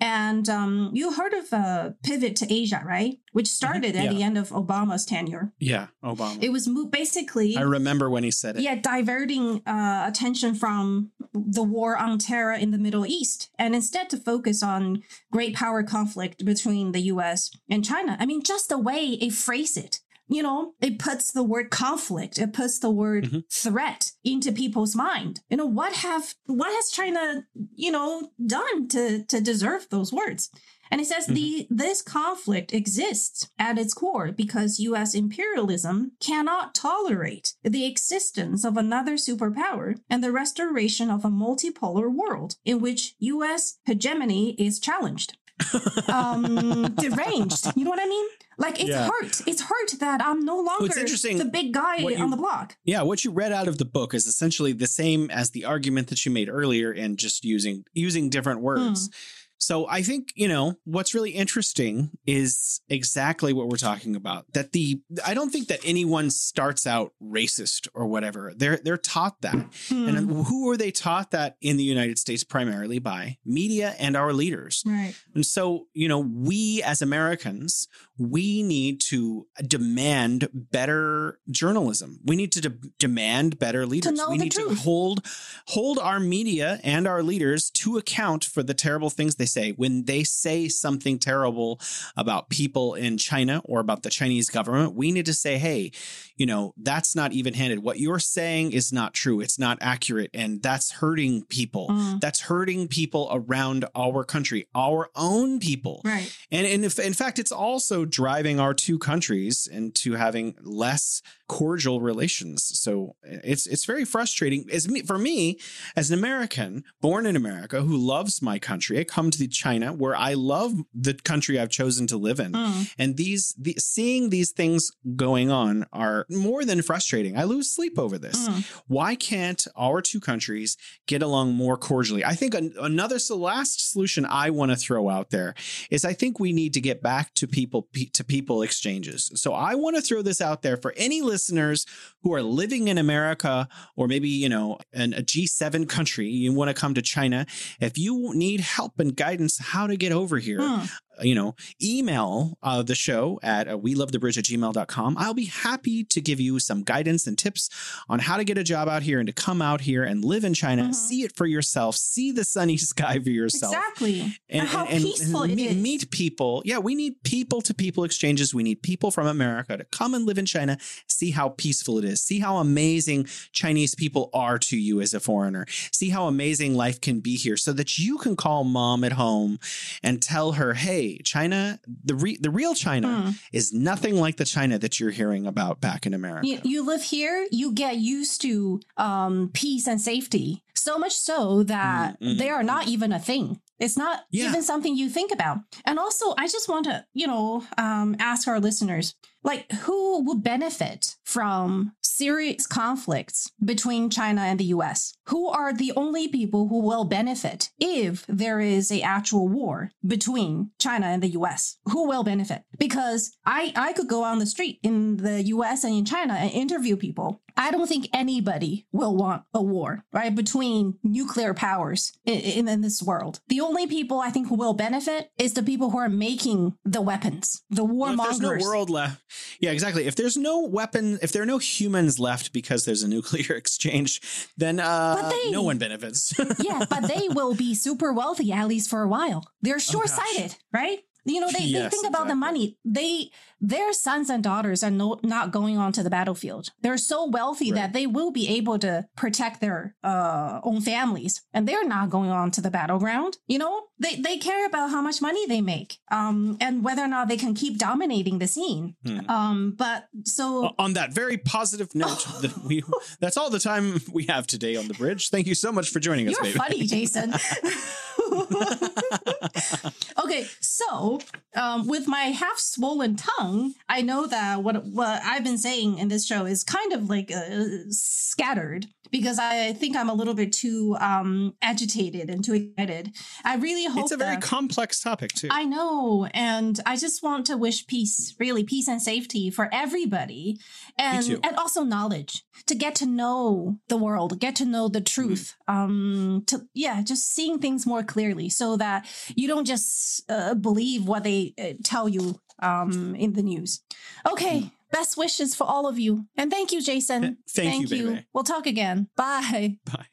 [0.01, 3.17] And um, you heard of uh, Pivot to Asia, right?
[3.31, 4.13] Which started at Yeah.
[4.13, 5.53] the end of Obama's tenure.
[5.59, 6.43] Yeah, Obama.
[6.43, 8.61] It was basically I remember when he said it.
[8.61, 14.09] yeah, diverting uh, attention from the war on terror in the Middle East and instead
[14.09, 18.17] to focus on great power conflict between the US and China.
[18.19, 20.01] I mean, just the way it phrased it.
[20.27, 23.43] You know, it puts the word conflict, it puts the word Mhm.
[23.51, 25.41] threat into people's mind.
[25.49, 27.45] You know, what have what has China,
[27.75, 30.49] you know, done to to deserve those words?
[30.91, 37.55] And it says the this conflict exists at its core because US imperialism cannot tolerate
[37.63, 43.77] the existence of another superpower and the restoration of a multipolar world in which US
[43.85, 45.37] hegemony is challenged.
[46.07, 47.65] um deranged.
[47.75, 48.27] You know what I mean?
[48.57, 49.07] Like it's Yeah.
[49.07, 49.41] hurt.
[49.47, 52.77] It's hurt that I'm no longer interesting the big guy you- on the block.
[52.85, 56.07] Yeah, what you read out of the book is essentially the same as the argument
[56.07, 59.09] that you made earlier and just using using different words.
[59.57, 64.45] So I think, you know, what's really interesting is exactly what we're talking about.
[64.53, 68.53] That the I don't think that anyone starts out racist or whatever.
[68.55, 69.55] They're they're taught that.
[69.87, 70.07] Hmm.
[70.09, 73.37] And who are they taught that in the United States primarily by?
[73.45, 74.83] Media and our leaders.
[74.85, 75.15] right.
[75.33, 77.87] And so, you know, we as Americans,
[78.17, 82.19] we need to demand better journalism.
[82.23, 84.19] We need to de- demand better leaders.
[84.29, 85.25] we need to hold
[85.67, 89.71] hold our media and our leaders to account for the terrible things they say.
[89.71, 91.81] When they say something terrible
[92.15, 95.91] about people in China or about the Chinese government, we need to say, "Hey,
[96.37, 97.79] you know, that's not even-handed.
[97.79, 99.41] What you're saying is not true.
[99.41, 102.21] It's not accurate and that's hurting people." Mm.
[102.21, 106.01] That's hurting people around our country, our own people.
[106.05, 106.33] Right.
[106.51, 112.01] And, and if, in fact, it's also driving our two countries into having less cordial
[112.01, 112.63] relations.
[112.79, 114.65] So it's it's very frustrating.
[114.71, 115.59] As me, for me,
[115.95, 120.15] as an American born in America who loves my country, I come to China where
[120.15, 122.91] I love the country I've chosen to live in, Mm.
[122.97, 127.37] and these the, seeing these things going on are more than frustrating.
[127.37, 128.47] I lose sleep over this.
[128.47, 128.65] Mm.
[128.87, 130.77] Why can't our two countries
[131.07, 132.23] get along more cordially?
[132.25, 135.53] I think an, another so last solution I want to throw out there
[135.91, 139.31] is I think we need to get back to people to people exchanges.
[139.35, 141.85] So I want to throw this out there for any listeners
[142.21, 143.67] who are living in America
[143.97, 147.45] or maybe you know in a G7 country you want to come to China
[147.87, 150.89] if you need help and guidance how to get over here Mm.
[151.21, 155.15] You know, email uh, the show at uh, we love the bridge at gmail.com.
[155.17, 157.69] I'll be happy to give you some guidance and tips
[158.09, 160.43] on how to get a job out here and to come out here and live
[160.43, 160.95] in China, Mhm.
[160.95, 163.73] see it for yourself, see the sunny sky for yourself.
[163.75, 164.39] Exactly.
[164.49, 165.77] And, how peaceful it meet, is.
[165.77, 166.61] meet people.
[166.65, 168.53] Yeah, we need people to people exchanges.
[168.53, 172.05] We need people from America to come and live in China, see how peaceful it
[172.05, 176.75] is, see how amazing Chinese people are to you as a foreigner, see how amazing
[176.75, 179.59] life can be here, so that you can call mom at home
[180.03, 181.79] and tell her, "Hey, China,
[182.09, 183.33] the re- the real China Mm.
[183.53, 187.03] is nothing like the China that you're hearing about back in America." You, you live
[187.03, 190.63] here, you get used to um, peace and safety.
[190.75, 193.59] So much so that Mm, mm, they are not even a thing.
[193.79, 194.47] It's not Yeah.
[194.49, 195.57] even something you think about.
[195.87, 200.39] And also, I just want to, you know, um, ask our listeners like, who will
[200.39, 205.13] benefit from serious conflicts between China and the US?
[205.29, 210.71] Who are the only people who will benefit if there is a actual war between
[210.79, 211.77] China and the US?
[211.85, 212.63] Who will benefit?
[212.77, 216.51] Because I, I could go on the street in the US and in China and
[216.51, 217.41] interview people.
[217.57, 222.81] I don't think anybody will want a war, right, between nuclear powers in, in, in
[222.81, 223.39] this world.
[223.47, 227.01] The only people I think who will benefit is the people who are making the
[227.01, 229.21] weapons, the war Well, if there's no world left,
[229.59, 230.05] yeah, exactly.
[230.05, 234.21] If there's no weapon, if there are no humans left because there's a nuclear exchange,
[234.57, 236.33] then uh, But uh, they- no one benefits.
[236.59, 239.43] yeah, but they will be super wealthy at least for a while.
[239.61, 240.99] They're oh, short sighted, right?
[241.25, 242.77] You know, they, they Yes, think about the money.
[242.85, 246.69] They their sons and daughters are no, not going on to the battlefield.
[246.81, 247.79] They're so wealthy Right.
[247.81, 252.29] that they will be able to protect their uh, own families, and they're not going
[252.29, 253.37] on to the battleground.
[253.47, 257.07] You know, they they care about how much money they make, um, and whether or
[257.07, 258.95] not they can keep dominating the scene.
[259.05, 259.29] Hmm.
[259.29, 262.83] Um, but so on that very positive note that we
[263.19, 265.99] that's all the time we have today on the bridge thank you so much for
[265.99, 267.33] joining us You're baby funny, Jason.
[270.23, 271.19] okay, so
[271.55, 276.07] um, with my half swollen tongue, I know that what what I've been saying in
[276.07, 280.51] this show is kind of like uh, scattered because I think I'm a little bit
[280.53, 283.15] too um, agitated and too excited.
[283.43, 287.23] I really hope it's a very that- complex topic too I know, and I just
[287.23, 290.57] want to wish peace, really peace and safety for everybody,
[290.97, 295.55] and and also knowledge to get to know the world, get to know the truth.
[295.67, 301.07] Um, to yeah, just seeing things more clearly, so that you don't just uh, believe
[301.07, 303.81] what they uh, tell you um in the news.
[304.25, 304.71] Okay.
[304.95, 306.25] Best wishes for all of you.
[306.37, 307.21] And thank you, Jason.
[307.21, 308.25] Th- thank you, baby.
[308.31, 309.09] We'll talk again.
[309.17, 309.75] Bye.
[309.85, 310.05] bye